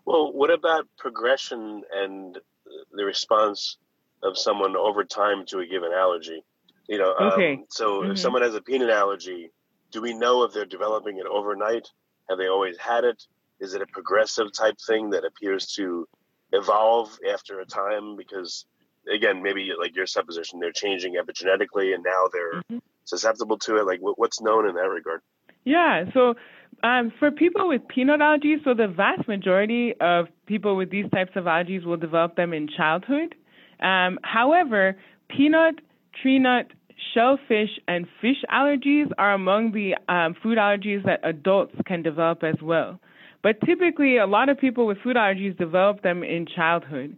Well, 0.04 0.34
what 0.34 0.52
about 0.52 0.90
progression 0.98 1.84
and 1.94 2.38
the 2.92 3.06
response 3.06 3.78
of 4.24 4.38
someone 4.38 4.76
over 4.76 5.06
time 5.06 5.46
to 5.48 5.60
a 5.60 5.66
given 5.66 5.92
allergy? 5.94 6.44
You 6.90 6.98
know, 6.98 7.16
um, 7.18 7.32
okay. 7.32 7.54
Um, 7.54 7.66
so 7.70 8.02
mm-hmm. 8.02 8.12
if 8.12 8.20
someone 8.20 8.42
has 8.42 8.56
a 8.56 8.62
peanut 8.62 8.90
allergy, 8.90 9.52
do 9.92 10.02
we 10.02 10.14
know 10.14 10.44
if 10.44 10.52
they're 10.52 10.66
developing 10.66 11.18
it 11.18 11.28
overnight? 11.28 11.88
Have 12.30 12.38
they 12.38 12.48
always 12.48 12.78
had 12.78 13.06
it? 13.06 13.24
Is 13.60 13.74
it 13.74 13.82
a 13.82 13.88
progressive 13.88 14.52
type 14.52 14.78
thing 14.86 15.12
that 15.12 15.26
appears 15.26 15.68
to 15.76 16.08
evolve 16.52 17.18
after 17.32 17.60
a 17.60 17.66
time? 17.66 18.16
Because 18.16 18.66
again, 19.12 19.42
maybe 19.42 19.72
like 19.78 19.96
your 19.96 20.08
supposition, 20.08 20.60
they're 20.60 20.72
changing 20.72 21.16
epigenetically 21.16 21.94
and 21.94 22.04
now 22.04 22.26
they're 22.32 22.54
mm-hmm. 22.54 22.78
susceptible 23.06 23.58
to 23.60 23.78
it. 23.78 23.86
Like, 23.86 24.00
what's 24.02 24.42
known 24.42 24.68
in 24.68 24.76
that 24.76 24.90
regard? 24.90 25.22
Yeah. 25.64 26.06
So 26.14 26.36
um, 26.84 27.12
for 27.18 27.32
people 27.32 27.68
with 27.68 27.88
peanut 27.88 28.20
allergies, 28.20 28.64
so 28.64 28.74
the 28.74 28.88
vast 28.88 29.28
majority 29.28 29.94
of 30.00 30.28
people 30.46 30.76
with 30.76 30.90
these 30.90 31.10
types 31.12 31.32
of 31.36 31.46
allergies 31.46 31.86
will 31.86 31.98
develop 31.98 32.36
them 32.36 32.54
in 32.54 32.68
childhood. 32.68 33.36
Um, 33.80 34.20
however, 34.24 34.98
peanut, 35.30 35.76
tree 36.22 36.40
nut, 36.40 36.68
shellfish, 37.14 37.80
and 37.88 38.08
fish 38.22 38.44
allergies 38.52 39.10
are 39.18 39.34
among 39.34 39.72
the 39.72 39.96
um, 40.12 40.36
food 40.42 40.58
allergies 40.58 41.04
that 41.06 41.20
adults 41.24 41.76
can 41.86 42.02
develop 42.02 42.44
as 42.44 42.56
well. 42.62 43.00
But 43.46 43.62
typically, 43.62 44.18
a 44.18 44.26
lot 44.26 44.50
of 44.50 44.58
people 44.58 44.88
with 44.88 44.98
food 45.04 45.18
allergies 45.18 45.56
develop 45.56 46.02
them 46.02 46.24
in 46.24 46.48
childhood. 46.48 47.16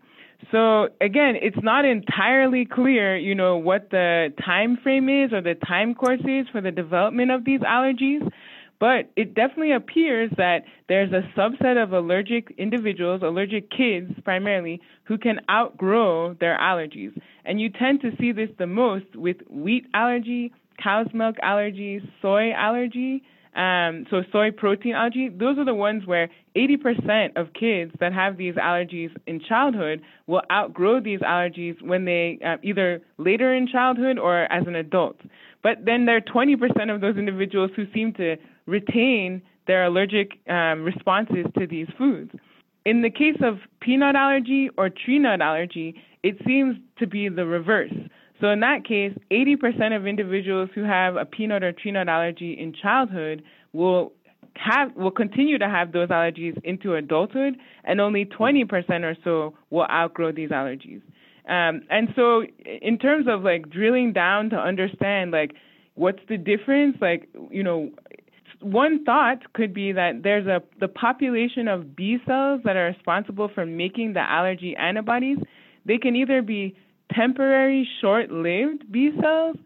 So 0.52 0.90
again, 1.00 1.36
it's 1.42 1.63
not 1.63 1.86
entirely 1.86 2.66
clear, 2.66 3.16
you 3.16 3.34
know, 3.34 3.56
what 3.56 3.92
the 3.92 4.34
time 4.46 4.78
frame 4.84 5.08
is 5.08 5.32
or 5.32 5.40
the 5.40 5.56
time 5.56 5.96
course 5.96 6.20
is 6.26 6.46
for 6.52 6.60
the 6.60 6.70
development 6.70 7.32
of 7.32 7.46
these 7.46 7.62
allergies. 7.62 8.30
But 8.78 9.10
it 9.16 9.36
definitely 9.36 9.72
appears 9.72 10.30
that 10.36 10.66
there's 10.90 11.13
a 11.13 11.22
subset 11.40 11.82
of 11.82 11.94
allergic 11.94 12.54
individuals, 12.58 13.22
allergic 13.24 13.72
kids 13.72 14.12
primarily, 14.26 14.82
who 15.06 15.18
can 15.18 15.40
outgrow 15.50 16.34
their 16.34 16.58
allergies. 16.60 17.18
And 17.46 17.62
you 17.62 17.70
tend 17.70 18.02
to 18.02 18.12
see 18.20 18.34
this 18.34 18.50
the 18.60 18.68
most 18.68 19.16
with 19.16 19.38
wheat 19.50 19.86
allergy, 19.94 20.52
cow's 20.84 21.08
milk 21.13 21.38
allergy, 21.42 22.02
soy 22.22 22.52
allergy, 22.52 23.24
um, 23.58 24.06
so 24.12 24.22
soy 24.32 24.52
protein 24.52 24.93
allergy. 24.93 25.30
Those 25.30 25.58
are 25.58 25.65
the 25.65 25.74
ones 25.74 26.06
where 26.06 26.30
80% 26.56 27.36
of 27.36 27.54
kids 27.54 27.91
that 28.00 28.13
have 28.13 28.38
these 28.38 28.54
allergies 28.54 29.10
in 29.26 29.39
childhood 29.39 30.02
will 30.28 30.43
outgrow 30.52 31.02
these 31.02 31.22
allergies 31.22 31.82
when 31.82 32.06
they 32.06 32.38
uh, 32.46 32.58
either 32.62 33.02
later 33.17 33.54
in 33.56 33.67
childhood 33.67 34.20
or 34.20 34.43
as 34.52 34.67
an 34.67 34.76
adult. 34.76 35.20
But 35.63 35.86
then 35.86 36.06
there 36.06 36.17
are 36.17 36.22
20% 36.22 36.93
of 36.93 37.02
those 37.02 37.17
individuals 37.17 37.72
who 37.76 37.86
seem 37.93 38.13
to 38.13 38.38
retain 38.67 39.41
their 39.65 39.86
allergic 39.86 40.34
um, 40.48 40.84
responses 40.84 41.46
to 41.58 41.65
these 41.65 41.88
foods. 41.98 42.32
In 42.86 43.02
the 43.02 43.10
case 43.10 43.38
of 43.41 43.58
peanut 43.82 44.15
allergy 44.15 44.70
or 44.78 44.89
tree 44.89 45.20
nut 45.20 45.41
allergy, 45.41 45.96
it 46.22 46.38
seems 46.46 46.78
to 47.00 47.08
be 47.08 47.28
the 47.28 47.46
reverse. 47.46 47.91
So 48.39 48.50
in 48.50 48.60
that 48.60 48.86
case, 48.86 49.13
80% 49.32 49.95
of 49.95 50.06
individuals 50.06 50.69
who 50.76 50.84
have 50.84 51.15
a 51.15 51.26
peanut 51.26 51.63
or 51.63 51.71
tree 51.71 51.91
nut 51.91 52.08
allergy 52.08 52.54
in 52.54 52.73
childhood 52.73 53.43
will 53.73 54.13
have 54.56 54.95
will 54.95 55.12
continue 55.12 55.58
to 55.58 55.67
have 55.67 55.91
those 55.91 56.10
allergies 56.10 56.58
into 56.63 56.95
adulthood, 56.95 57.58
and 57.84 58.02
only 58.02 58.26
20% 58.26 59.04
or 59.04 59.15
so 59.23 59.54
will 59.69 59.88
outgrow 59.89 60.32
these 60.32 60.50
allergies. 60.50 61.02
Um, 61.47 61.82
and 61.89 62.10
so, 62.15 62.43
in 62.65 62.97
terms 62.97 63.28
of 63.30 63.43
like 63.43 63.69
drilling 63.69 64.13
down 64.13 64.50
to 64.50 64.58
understand 64.58 65.32
like 65.32 65.54
what's 65.95 66.19
the 66.28 66.38
difference, 66.38 66.97
like 67.02 67.30
you 67.50 67.63
know, 67.63 67.91
one 68.60 69.04
thought 69.06 69.54
could 69.54 69.73
be 69.73 69.91
that 69.91 70.23
there's 70.23 70.47
a 70.47 70.62
the 70.80 70.88
population 70.88 71.67
of 71.67 71.95
B 71.95 72.17
cells 72.26 72.62
that 72.65 72.76
are 72.76 72.88
responsible 72.88 73.50
for 73.54 73.65
making 73.65 74.13
the 74.13 74.21
allergy 74.21 74.76
antibodies. 74.76 75.38
They 75.86 75.97
can 75.97 76.15
either 76.15 76.41
be 76.41 76.76
temporary, 77.13 77.88
short-lived 78.02 78.91
B 78.91 79.12
cells 79.22 79.58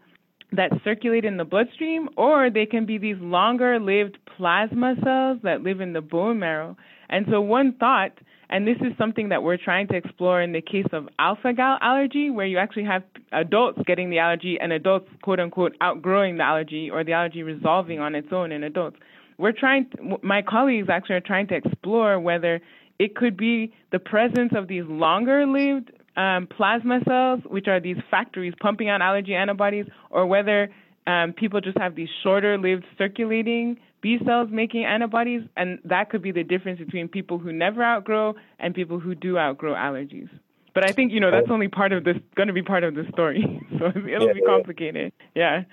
that 0.52 0.70
circulate 0.84 1.24
in 1.24 1.38
the 1.38 1.44
bloodstream, 1.44 2.08
or 2.16 2.50
they 2.50 2.66
can 2.66 2.84
be 2.84 2.98
these 2.98 3.16
longer-lived 3.18 4.18
plasma 4.36 4.94
cells 5.02 5.38
that 5.42 5.62
live 5.62 5.80
in 5.80 5.92
the 5.94 6.00
bone 6.00 6.38
marrow. 6.38 6.76
And 7.08 7.26
so, 7.30 7.40
one 7.40 7.74
thought 7.78 8.12
and 8.52 8.66
this 8.66 8.76
is 8.82 8.92
something 8.98 9.30
that 9.30 9.42
we're 9.42 9.56
trying 9.56 9.88
to 9.88 9.96
explore 9.96 10.42
in 10.42 10.52
the 10.52 10.60
case 10.60 10.86
of 10.92 11.08
alpha 11.18 11.54
gal 11.54 11.78
allergy, 11.80 12.28
where 12.28 12.44
you 12.44 12.58
actually 12.58 12.84
have 12.84 13.02
adults 13.32 13.80
getting 13.86 14.10
the 14.10 14.18
allergy 14.18 14.58
and 14.60 14.74
adults, 14.74 15.08
quote 15.22 15.40
unquote, 15.40 15.74
outgrowing 15.80 16.36
the 16.36 16.42
allergy 16.42 16.90
or 16.90 17.02
the 17.02 17.12
allergy 17.12 17.42
resolving 17.42 17.98
on 17.98 18.14
its 18.14 18.28
own 18.30 18.52
in 18.52 18.62
adults. 18.62 18.98
We're 19.38 19.52
trying, 19.52 19.88
to, 19.96 20.18
my 20.22 20.42
colleagues 20.42 20.88
actually 20.90 21.16
are 21.16 21.20
trying 21.20 21.46
to 21.46 21.54
explore 21.54 22.20
whether 22.20 22.60
it 22.98 23.16
could 23.16 23.38
be 23.38 23.72
the 23.90 23.98
presence 23.98 24.52
of 24.54 24.68
these 24.68 24.84
longer 24.84 25.46
lived 25.46 25.90
um, 26.16 26.46
plasma 26.46 27.00
cells, 27.06 27.40
which 27.46 27.68
are 27.68 27.80
these 27.80 27.96
factories 28.10 28.54
pumping 28.60 28.88
out 28.88 29.00
allergy 29.00 29.34
antibodies, 29.34 29.86
or 30.10 30.26
whether 30.26 30.70
um, 31.06 31.32
people 31.32 31.60
just 31.60 31.78
have 31.78 31.94
these 31.94 32.08
shorter 32.22 32.58
lived 32.58 32.84
circulating 32.98 33.78
B 34.02 34.18
cells 34.26 34.48
making 34.50 34.84
antibodies, 34.84 35.42
and 35.56 35.78
that 35.84 36.10
could 36.10 36.22
be 36.22 36.32
the 36.32 36.42
difference 36.42 36.78
between 36.80 37.08
people 37.08 37.38
who 37.38 37.52
never 37.52 37.82
outgrow 37.82 38.34
and 38.58 38.74
people 38.74 38.98
who 38.98 39.14
do 39.14 39.38
outgrow 39.38 39.74
allergies. 39.74 40.28
But 40.74 40.88
I 40.88 40.92
think 40.92 41.12
you 41.12 41.20
know 41.20 41.30
that's 41.30 41.50
only 41.50 41.68
part 41.68 41.92
of 41.92 42.04
this, 42.04 42.16
going 42.34 42.48
to 42.48 42.52
be 42.52 42.62
part 42.62 42.82
of 42.82 42.94
the 42.94 43.04
story, 43.12 43.44
so 43.78 43.86
it'll 43.86 44.26
yeah, 44.26 44.32
be 44.32 44.40
complicated. 44.40 45.12
Yeah. 45.34 45.64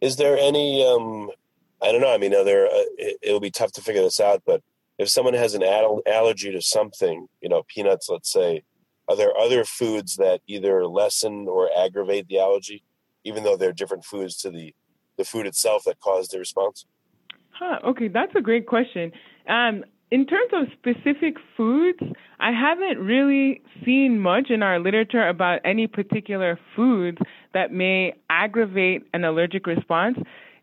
Is 0.00 0.16
there 0.16 0.36
any? 0.38 0.86
Um, 0.86 1.30
I 1.80 1.90
don't 1.90 2.00
know. 2.00 2.12
I 2.12 2.18
mean, 2.18 2.34
are 2.34 2.44
there? 2.44 2.66
Uh, 2.66 2.84
it, 2.98 3.18
it'll 3.22 3.40
be 3.40 3.50
tough 3.50 3.72
to 3.72 3.80
figure 3.80 4.02
this 4.02 4.20
out, 4.20 4.42
but 4.44 4.62
if 4.98 5.08
someone 5.08 5.34
has 5.34 5.54
an 5.54 5.62
allergy 5.62 6.52
to 6.52 6.60
something, 6.60 7.28
you 7.40 7.48
know, 7.48 7.62
peanuts, 7.68 8.08
let's 8.08 8.30
say, 8.30 8.62
are 9.08 9.16
there 9.16 9.36
other 9.36 9.64
foods 9.64 10.16
that 10.16 10.40
either 10.46 10.86
lessen 10.86 11.48
or 11.48 11.70
aggravate 11.76 12.28
the 12.28 12.38
allergy, 12.38 12.82
even 13.24 13.42
though 13.44 13.56
they're 13.56 13.72
different 13.72 14.04
foods 14.04 14.36
to 14.38 14.50
the 14.50 14.74
the 15.18 15.24
food 15.24 15.46
itself 15.46 15.84
that 15.84 16.00
caused 16.00 16.32
the 16.32 16.38
response? 16.38 16.86
Huh, 17.50 17.78
okay, 17.84 18.08
that's 18.08 18.34
a 18.34 18.40
great 18.40 18.66
question. 18.66 19.12
Um, 19.46 19.84
in 20.10 20.26
terms 20.26 20.50
of 20.52 20.66
specific 20.72 21.36
foods, 21.56 22.00
I 22.38 22.50
haven't 22.50 22.98
really 22.98 23.62
seen 23.84 24.18
much 24.18 24.50
in 24.50 24.62
our 24.62 24.78
literature 24.78 25.26
about 25.26 25.60
any 25.64 25.86
particular 25.86 26.58
foods 26.76 27.18
that 27.54 27.72
may 27.72 28.14
aggravate 28.28 29.06
an 29.14 29.24
allergic 29.24 29.66
response. 29.66 30.18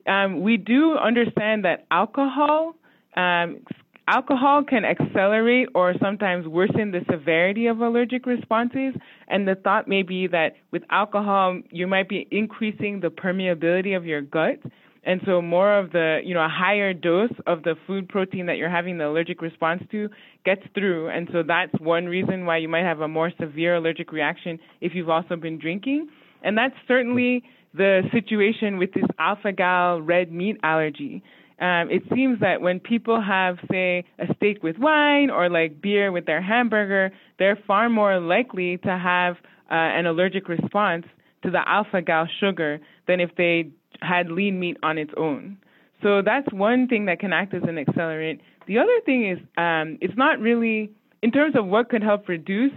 Um, 0.08 0.42
we 0.42 0.58
do 0.58 0.98
understand 0.98 1.66
that 1.66 1.86
alcohol, 1.90 2.76
um, 3.16 3.62
alcohol 4.10 4.64
can 4.64 4.84
accelerate 4.86 5.70
or 5.76 5.94
sometimes 6.02 6.48
worsen 6.48 6.92
the 6.92 7.02
severity 7.12 7.68
of 7.68 7.80
allergic 7.80 8.26
responses. 8.26 8.94
And 9.28 9.48
the 9.48 9.56
thought 9.56 9.88
may 9.88 10.02
be 10.02 10.28
that 10.28 10.54
with 10.72 10.84
alcohol, 10.90 11.62
you 11.70 11.88
might 11.88 12.10
be 12.10 12.28
increasing 12.32 13.00
the 13.02 13.10
permeability 13.10 13.96
of 13.96 14.06
your 14.06 14.22
gut 14.22 14.60
And 15.04 15.22
so 15.26 15.42
more 15.42 15.78
of 15.80 15.92
the, 15.92 16.20
you 16.24 16.34
know, 16.34 16.42
a 16.42 16.50
higher 16.50 16.94
dose 16.94 17.32
of 17.48 17.64
the 17.64 17.76
food 17.88 18.10
protein 18.10 18.48
that 18.48 18.58
you're 18.58 18.70
having 18.70 18.98
the 18.98 19.08
allergic 19.08 19.42
response 19.42 19.82
to 19.92 20.10
gets 20.46 20.62
through. 20.74 21.10
And 21.10 21.30
so 21.32 21.42
that's 21.42 21.72
one 21.80 22.06
reason 22.06 22.46
why 22.46 22.58
you 22.58 22.68
might 22.68 22.84
have 22.84 23.00
a 23.00 23.08
more 23.08 23.32
severe 23.40 23.76
allergic 23.76 24.12
reaction 24.12 24.60
if 24.82 24.94
you've 24.94 25.10
also 25.10 25.36
been 25.36 25.58
drinking. 25.58 26.10
And 26.44 26.58
that's 26.58 26.76
certainly 26.88 27.44
the 27.74 28.02
situation 28.12 28.78
with 28.78 28.94
this 28.94 29.06
alpha 29.18 29.52
gal 29.52 30.02
red 30.02 30.32
meat 30.32 30.58
allergy. 30.64 31.24
Um, 31.60 31.90
it 31.92 32.04
seems 32.14 32.40
that 32.40 32.62
when 32.62 32.80
people 32.80 33.22
have, 33.22 33.58
say, 33.70 34.06
a 34.18 34.34
steak 34.36 34.64
with 34.64 34.78
wine 34.78 35.30
or 35.30 35.50
like 35.50 35.82
beer 35.82 36.12
with 36.12 36.26
their 36.26 36.42
hamburger, 36.42 37.12
they're 37.38 37.60
far 37.68 37.90
more 37.90 38.20
likely 38.20 38.78
to 38.78 38.98
have 38.98 39.36
uh, 39.70 39.74
an 39.74 40.06
allergic 40.06 40.48
response 40.48 41.06
to 41.44 41.52
the 41.52 41.68
alpha 41.68 42.02
gal 42.02 42.28
sugar 42.40 42.80
than 43.08 43.20
if 43.20 43.32
they 43.36 43.70
had 44.02 44.32
lean 44.32 44.60
meat 44.60 44.78
on 44.84 44.98
its 44.98 45.12
own. 45.18 45.58
So 46.02 46.22
that's 46.22 46.52
one 46.54 46.88
thing 46.88 47.06
that 47.06 47.20
can 47.20 47.34
act 47.34 47.54
as 47.54 47.64
an 47.64 47.76
accelerant. 47.76 48.40
The 48.68 48.78
other 48.78 49.00
thing 49.06 49.30
is 49.30 49.38
um, 49.58 49.98
it's 50.00 50.18
not 50.18 50.40
really 50.40 50.92
in 51.22 51.32
terms 51.32 51.56
of 51.58 51.66
what 51.66 51.90
could 51.90 52.04
help 52.04 52.30
reduce, 52.30 52.72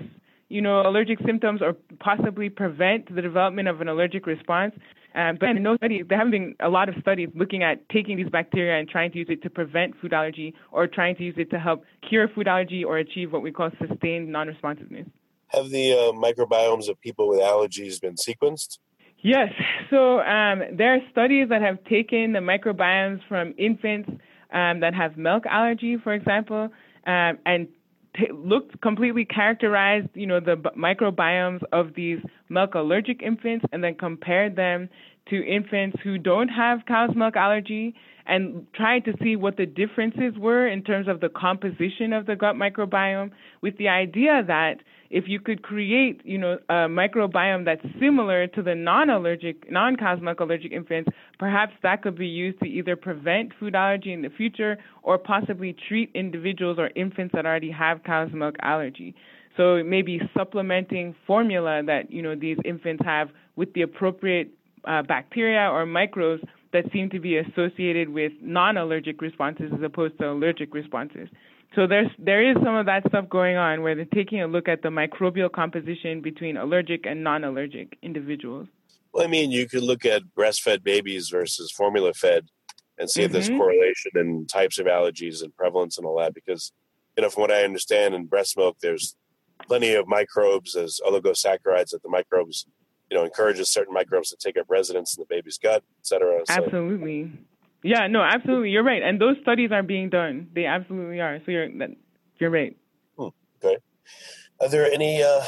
you 0.48 0.60
know, 0.60 0.80
allergic 0.80 1.18
symptoms 1.24 1.62
or 1.62 1.76
possibly 2.00 2.48
prevent 2.48 3.14
the 3.14 3.22
development 3.22 3.68
of 3.68 3.80
an 3.80 3.88
allergic 3.88 4.26
response. 4.26 4.74
Um, 5.14 5.37
but 5.38 5.53
no 5.53 5.77
study, 5.77 6.03
there 6.03 6.18
haven't 6.18 6.31
been 6.31 6.55
a 6.61 6.68
lot 6.68 6.88
of 6.88 6.94
studies 7.01 7.29
looking 7.35 7.62
at 7.62 7.88
taking 7.90 8.16
these 8.16 8.29
bacteria 8.29 8.79
and 8.79 8.88
trying 8.88 9.12
to 9.12 9.18
use 9.18 9.27
it 9.29 9.42
to 9.42 9.51
prevent 9.51 9.94
food 10.01 10.12
allergy 10.12 10.55
or 10.70 10.87
trying 10.87 11.16
to 11.16 11.22
use 11.22 11.35
it 11.37 11.51
to 11.51 11.59
help 11.59 11.85
cure 12.09 12.29
food 12.29 12.48
allergy 12.48 12.83
or 12.83 12.98
achieve 12.98 13.33
what 13.33 13.42
we 13.42 13.53
call 13.53 13.70
sustained 13.87 14.31
non-responsiveness. 14.31 15.07
Have 15.48 15.68
the 15.68 15.92
uh, 15.92 15.96
microbiomes 16.12 16.88
of 16.88 16.98
people 17.01 17.29
with 17.29 17.40
allergies 17.40 18.01
been 18.01 18.14
sequenced? 18.14 18.79
Yes. 19.22 19.53
So 19.90 20.20
um, 20.20 20.62
there 20.72 20.94
are 20.94 21.01
studies 21.11 21.48
that 21.51 21.62
have 21.62 21.83
taken 21.85 22.33
the 22.33 22.40
microbiomes 22.40 23.20
from 23.29 23.55
infants 23.59 24.11
um, 24.53 24.81
that 24.81 24.94
have 24.94 25.16
milk 25.16 25.44
allergy, 25.46 25.96
for 26.03 26.12
example, 26.12 26.70
um, 27.07 27.38
and 27.46 27.68
t- 28.16 28.31
looked 28.33 28.81
completely 28.83 29.25
characterized, 29.25 30.09
you 30.14 30.27
know, 30.27 30.40
the 30.40 30.57
b- 30.57 30.70
microbiomes 30.77 31.62
of 31.72 31.94
these 31.94 32.18
milk 32.48 32.75
allergic 32.75 33.22
infants, 33.22 33.64
and 33.72 33.83
then 33.83 33.94
compared 33.94 34.57
them 34.57 34.88
to 35.29 35.44
infants 35.46 35.96
who 36.03 36.18
don't 36.18 36.48
have 36.48 36.81
cow's 36.87 37.14
milk 37.14 37.37
allergy, 37.37 37.94
and 38.26 38.66
tried 38.74 39.04
to 39.04 39.12
see 39.22 39.37
what 39.37 39.56
the 39.56 39.66
differences 39.66 40.38
were 40.38 40.66
in 40.66 40.82
terms 40.82 41.08
of 41.08 41.20
the 41.20 41.28
composition 41.28 42.12
of 42.12 42.26
the 42.26 42.37
gut 42.37 42.54
microbiome, 42.54 43.30
with 43.61 43.76
the 43.78 43.88
idea 43.88 44.42
that 44.46 44.76
if 45.11 45.24
you 45.26 45.38
could 45.38 45.62
create, 45.62 46.22
you 46.24 46.38
know, 46.38 46.58
a 46.70 46.88
microbiome 46.88 47.66
that's 47.66 47.85
similar 48.00 48.46
to 48.46 48.62
the 48.62 48.74
non-allergic, 48.74 49.70
non-cow's 49.70 50.22
milk 50.22 50.40
allergic 50.40 50.72
infants, 50.72 51.11
perhaps 51.38 51.74
that 51.82 52.02
could 52.02 52.16
be 52.16 52.26
used 52.26 52.58
to 52.61 52.66
either 52.66 52.96
prevent 52.96 53.52
food 53.61 53.74
allergy 53.74 54.12
in 54.12 54.22
the 54.22 54.30
future 54.30 54.78
or 55.02 55.18
possibly 55.18 55.76
treat 55.88 56.11
individuals 56.14 56.78
or 56.78 56.90
infants 56.96 57.32
that 57.35 57.44
already 57.44 57.70
have 57.70 58.02
cow's 58.04 58.32
milk 58.32 58.56
allergy. 58.62 59.14
So 59.56 59.82
maybe 59.85 60.18
supplementing 60.35 61.14
formula 61.26 61.82
that 61.87 62.11
you 62.11 62.22
know 62.22 62.35
these 62.35 62.56
infants 62.64 63.04
have 63.04 63.28
with 63.54 63.72
the 63.74 63.82
appropriate 63.82 64.48
uh, 64.85 65.02
bacteria 65.02 65.68
or 65.70 65.85
microbes 65.85 66.42
that 66.72 66.90
seem 66.92 67.11
to 67.11 67.20
be 67.20 67.37
associated 67.37 68.08
with 68.08 68.32
non-allergic 68.40 69.20
responses 69.20 69.72
as 69.74 69.82
opposed 69.82 70.18
to 70.18 70.30
allergic 70.30 70.74
responses. 70.74 71.28
So 71.74 71.87
there's 71.87 72.11
there 72.18 72.48
is 72.48 72.56
some 72.62 72.74
of 72.74 72.87
that 72.87 73.02
stuff 73.08 73.28
going 73.28 73.56
on 73.56 73.82
where 73.82 73.94
they're 73.94 74.04
taking 74.06 74.42
a 74.42 74.46
look 74.46 74.68
at 74.68 74.82
the 74.82 74.88
microbial 74.88 75.50
composition 75.50 76.20
between 76.20 76.56
allergic 76.56 77.06
and 77.06 77.24
non-allergic 77.24 77.96
individuals. 78.02 78.68
Well, 79.12 79.24
I 79.24 79.26
mean, 79.26 79.50
you 79.50 79.68
could 79.68 79.82
look 79.82 80.04
at 80.04 80.22
breastfed 80.37 80.82
babies 80.82 81.28
versus 81.28 81.70
formula 81.70 82.12
fed 82.14 82.46
and 82.98 83.11
see 83.11 83.20
mm-hmm. 83.20 83.26
if 83.26 83.32
there's 83.32 83.48
mm-hmm. 83.48 83.58
correlation 83.58 84.12
in 84.16 84.46
types 84.46 84.78
of 84.78 84.87
allergies 84.87 85.42
and 85.42 85.54
prevalence 85.56 85.98
and 85.98 86.06
all 86.06 86.18
that. 86.18 86.35
Because, 86.35 86.72
you 87.16 87.22
know, 87.22 87.30
from 87.30 87.42
what 87.42 87.52
I 87.52 87.64
understand 87.64 88.14
in 88.14 88.26
breast 88.26 88.56
milk, 88.56 88.78
there's 88.80 89.16
plenty 89.66 89.94
of 89.94 90.06
microbes 90.06 90.76
as 90.76 91.00
oligosaccharides 91.06 91.90
that 91.90 92.02
the 92.02 92.08
microbes, 92.08 92.66
you 93.12 93.18
know, 93.18 93.25
encourages 93.25 93.70
certain 93.70 93.92
microbes 93.92 94.31
to 94.31 94.37
take 94.37 94.57
up 94.57 94.64
residence 94.70 95.14
in 95.14 95.20
the 95.20 95.27
baby's 95.27 95.59
gut, 95.59 95.85
et 96.01 96.07
cetera. 96.07 96.40
So, 96.46 96.55
Absolutely. 96.55 97.31
Yeah, 97.83 98.07
no, 98.07 98.22
absolutely. 98.22 98.70
You're 98.70 98.83
right. 98.83 99.03
And 99.03 99.20
those 99.20 99.37
studies 99.42 99.70
are 99.70 99.83
being 99.83 100.09
done. 100.09 100.48
They 100.55 100.64
absolutely 100.64 101.20
are. 101.20 101.38
So 101.44 101.51
you're 101.51 101.68
you're 102.38 102.48
right. 102.48 102.75
Hmm, 103.18 103.29
okay. 103.62 103.77
Are 104.62 104.68
there 104.70 104.90
any 104.90 105.22
uh 105.22 105.42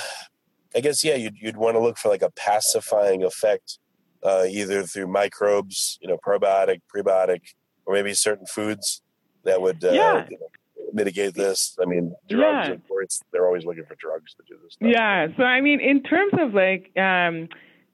I 0.76 0.80
guess 0.80 1.02
yeah, 1.02 1.14
you'd 1.14 1.38
you'd 1.38 1.56
want 1.56 1.76
to 1.76 1.80
look 1.80 1.96
for 1.96 2.10
like 2.10 2.20
a 2.20 2.30
pacifying 2.32 3.22
effect 3.24 3.78
uh 4.22 4.44
either 4.46 4.82
through 4.82 5.06
microbes, 5.06 5.98
you 6.02 6.08
know, 6.08 6.18
probiotic, 6.18 6.82
prebiotic, 6.94 7.40
or 7.86 7.94
maybe 7.94 8.12
certain 8.12 8.46
foods 8.46 9.00
that 9.44 9.62
would 9.62 9.82
uh, 9.82 9.92
yeah. 9.92 10.26
Mitigate 10.94 11.34
this. 11.34 11.76
I 11.82 11.84
mean, 11.86 12.14
drugs, 12.28 12.68
yeah. 12.68 12.74
of 12.74 12.88
course, 12.88 13.20
they're 13.32 13.46
always 13.46 13.64
looking 13.64 13.84
for 13.84 13.96
drugs 13.96 14.34
to 14.34 14.42
do 14.48 14.58
this 14.62 14.74
stuff. 14.74 14.88
Yeah. 14.90 15.26
So 15.36 15.42
I 15.42 15.60
mean, 15.60 15.80
in 15.80 16.02
terms 16.02 16.32
of 16.40 16.54
like 16.54 16.96
um 16.96 17.48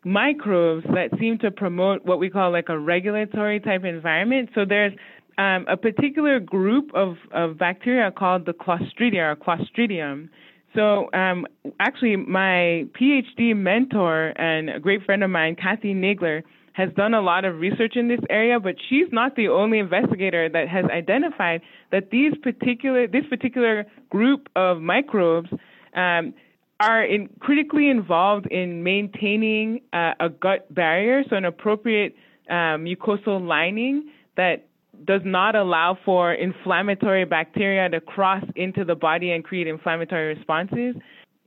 microbes 0.04 0.84
that 0.94 1.10
seem 1.18 1.38
to 1.38 1.50
promote 1.50 2.04
what 2.04 2.18
we 2.18 2.30
call 2.30 2.50
like 2.50 2.68
a 2.68 2.78
regulatory 2.78 3.60
type 3.60 3.84
environment. 3.84 4.48
So 4.54 4.64
there's 4.64 4.92
um, 5.38 5.66
a 5.68 5.76
particular 5.76 6.40
group 6.40 6.90
of, 6.94 7.16
of 7.32 7.58
bacteria 7.58 8.10
called 8.10 8.46
the 8.46 8.52
Clostridia 8.52 9.32
or 9.32 9.36
Clostridium. 9.36 10.28
So 10.74 11.10
um, 11.12 11.46
actually, 11.80 12.16
my 12.16 12.86
PhD 12.98 13.56
mentor 13.56 14.32
and 14.36 14.70
a 14.70 14.78
great 14.78 15.02
friend 15.04 15.24
of 15.24 15.30
mine, 15.30 15.56
Kathy 15.56 15.94
Nagler, 15.94 16.42
has 16.72 16.90
done 16.94 17.14
a 17.14 17.20
lot 17.20 17.44
of 17.44 17.58
research 17.58 17.96
in 17.96 18.08
this 18.08 18.20
area, 18.30 18.60
but 18.60 18.76
she's 18.88 19.06
not 19.12 19.36
the 19.36 19.48
only 19.48 19.78
investigator 19.78 20.48
that 20.48 20.68
has 20.68 20.84
identified 20.86 21.60
that 21.90 22.10
these 22.10 22.32
particular 22.42 23.06
this 23.06 23.24
particular 23.28 23.86
group 24.08 24.48
of 24.56 24.80
microbes 24.80 25.48
um, 25.94 26.32
are 26.80 27.04
in, 27.04 27.28
critically 27.40 27.90
involved 27.90 28.46
in 28.46 28.82
maintaining 28.82 29.80
uh, 29.92 30.12
a 30.20 30.28
gut 30.28 30.72
barrier, 30.74 31.22
so 31.28 31.36
an 31.36 31.44
appropriate 31.44 32.14
um, 32.48 32.84
mucosal 32.84 33.46
lining 33.46 34.10
that 34.36 34.66
does 35.04 35.20
not 35.24 35.54
allow 35.54 35.96
for 36.04 36.34
inflammatory 36.34 37.24
bacteria 37.24 37.88
to 37.88 38.00
cross 38.00 38.44
into 38.56 38.84
the 38.84 38.94
body 38.94 39.30
and 39.30 39.44
create 39.44 39.66
inflammatory 39.66 40.34
responses. 40.34 40.94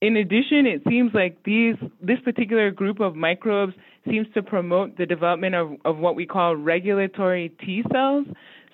In 0.02 0.18
addition, 0.18 0.66
it 0.66 0.82
seems 0.88 1.12
like 1.14 1.38
these 1.44 1.76
this 2.02 2.20
particular 2.24 2.72
group 2.72 3.00
of 3.00 3.16
microbes 3.16 3.74
seems 4.10 4.28
to 4.34 4.44
promote 4.44 4.98
the 4.98 5.06
development 5.06 5.56
of, 5.56 5.72
of 5.86 5.98
what 5.98 6.16
we 6.16 6.26
call 6.26 6.56
regulatory 6.56 7.50
T 7.64 7.84
cells. 7.92 8.26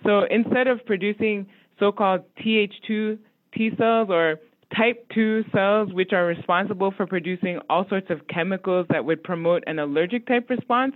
So 0.03 0.23
instead 0.29 0.67
of 0.67 0.85
producing 0.85 1.47
so-called 1.79 2.21
Th2 2.43 3.17
T 3.53 3.71
cells 3.77 4.09
or 4.09 4.39
type 4.75 5.07
2 5.13 5.45
cells, 5.51 5.91
which 5.93 6.13
are 6.13 6.25
responsible 6.25 6.91
for 6.95 7.07
producing 7.07 7.59
all 7.69 7.85
sorts 7.89 8.09
of 8.09 8.27
chemicals 8.27 8.85
that 8.89 9.03
would 9.03 9.23
promote 9.23 9.63
an 9.67 9.79
allergic 9.79 10.27
type 10.27 10.49
response, 10.49 10.95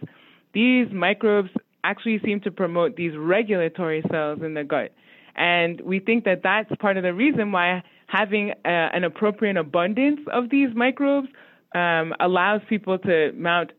these 0.54 0.88
microbes 0.92 1.50
actually 1.84 2.20
seem 2.24 2.40
to 2.42 2.52
promote 2.52 2.96
these 2.96 3.14
regulatory 3.18 4.04
cells 4.12 4.40
in 4.44 4.54
the 4.54 4.64
gut. 4.64 4.94
And 5.36 5.82
we 5.82 6.00
think 6.00 6.26
that 6.26 6.42
that's 6.44 6.70
part 6.80 6.98
of 6.98 7.04
the 7.04 7.14
reason 7.14 7.52
why 7.52 7.84
having 8.08 8.52
a, 8.64 8.70
an 8.70 9.04
appropriate 9.04 9.58
abundance 9.58 10.20
of 10.32 10.50
these 10.50 10.70
microbes 10.76 11.28
um, 11.74 12.14
allows 12.20 12.62
people 12.70 13.00
to 13.00 13.32
mount 13.36 13.72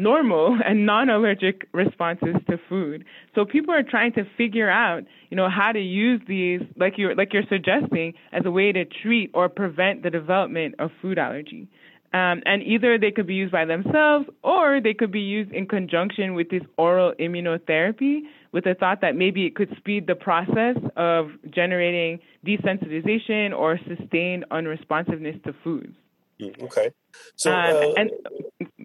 normal 0.00 0.58
and 0.64 0.86
non-allergic 0.86 1.68
responses 1.72 2.34
to 2.48 2.58
food. 2.68 3.04
So 3.34 3.44
people 3.44 3.74
are 3.74 3.82
trying 3.82 4.12
to 4.14 4.24
figure 4.36 4.70
out, 4.70 5.02
you 5.30 5.36
know, 5.36 5.48
how 5.48 5.72
to 5.72 5.80
use 5.80 6.20
these, 6.26 6.60
like 6.76 6.94
you're 6.96 7.14
like 7.14 7.32
you're 7.32 7.48
suggesting, 7.48 8.14
as 8.32 8.42
a 8.44 8.50
way 8.50 8.72
to 8.72 8.84
treat 8.84 9.30
or 9.34 9.48
prevent 9.48 10.02
the 10.02 10.10
development 10.10 10.74
of 10.78 10.90
food 11.00 11.18
allergy. 11.18 11.68
Um, 12.12 12.42
and 12.44 12.60
either 12.64 12.98
they 12.98 13.12
could 13.12 13.28
be 13.28 13.34
used 13.34 13.52
by 13.52 13.64
themselves 13.66 14.26
or 14.42 14.80
they 14.82 14.94
could 14.94 15.12
be 15.12 15.20
used 15.20 15.52
in 15.52 15.66
conjunction 15.66 16.34
with 16.34 16.50
this 16.50 16.62
oral 16.76 17.12
immunotherapy 17.20 18.22
with 18.50 18.64
the 18.64 18.74
thought 18.74 19.00
that 19.02 19.14
maybe 19.14 19.46
it 19.46 19.54
could 19.54 19.72
speed 19.76 20.08
the 20.08 20.16
process 20.16 20.76
of 20.96 21.30
generating 21.50 22.18
desensitization 22.44 23.56
or 23.56 23.78
sustained 23.86 24.44
unresponsiveness 24.50 25.40
to 25.44 25.54
foods. 25.62 25.94
Mm, 26.40 26.64
okay. 26.64 26.90
So, 27.36 27.52
um, 27.52 27.76
uh, 27.76 28.00
and 28.00 28.10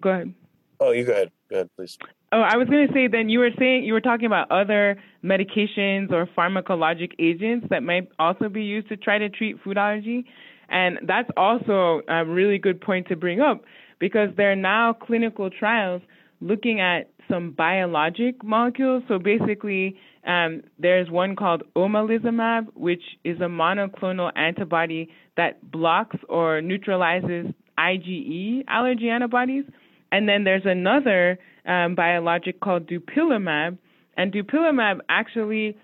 go 0.00 0.10
ahead. 0.10 0.34
Oh, 0.80 0.90
you 0.90 1.04
go 1.04 1.12
ahead. 1.12 1.30
Go 1.48 1.56
ahead, 1.56 1.70
please. 1.76 1.98
Oh, 2.32 2.40
I 2.40 2.56
was 2.56 2.68
going 2.68 2.86
to 2.86 2.92
say 2.92 3.08
then 3.08 3.28
you 3.28 3.38
were 3.38 3.50
saying 3.58 3.84
you 3.84 3.92
were 3.92 4.00
talking 4.00 4.26
about 4.26 4.50
other 4.50 5.00
medications 5.24 6.12
or 6.12 6.26
pharmacologic 6.26 7.12
agents 7.18 7.66
that 7.70 7.82
might 7.82 8.08
also 8.18 8.48
be 8.48 8.62
used 8.62 8.88
to 8.88 8.96
try 8.96 9.18
to 9.18 9.28
treat 9.28 9.60
food 9.62 9.78
allergy. 9.78 10.26
And 10.68 10.98
that's 11.02 11.30
also 11.36 12.02
a 12.08 12.24
really 12.24 12.58
good 12.58 12.80
point 12.80 13.08
to 13.08 13.16
bring 13.16 13.40
up 13.40 13.62
because 13.98 14.30
there 14.36 14.52
are 14.52 14.56
now 14.56 14.92
clinical 14.92 15.50
trials 15.50 16.02
looking 16.40 16.80
at 16.80 17.10
some 17.30 17.52
biologic 17.52 18.42
molecules. 18.44 19.02
So 19.08 19.18
basically, 19.18 19.96
um, 20.26 20.62
there's 20.78 21.10
one 21.10 21.36
called 21.36 21.62
omalizumab, 21.76 22.68
which 22.74 23.02
is 23.24 23.40
a 23.40 23.44
monoclonal 23.44 24.32
antibody 24.36 25.08
that 25.36 25.70
blocks 25.70 26.16
or 26.28 26.60
neutralizes 26.60 27.46
IgE 27.78 28.64
allergy 28.68 29.08
antibodies. 29.08 29.64
And 30.12 30.28
then 30.28 30.44
there's 30.44 30.64
another 30.64 31.38
um, 31.66 31.94
biologic 31.94 32.60
called 32.60 32.88
dupilumab, 32.88 33.78
And 34.16 34.32
dupilumab 34.32 35.00
actually 35.08 35.76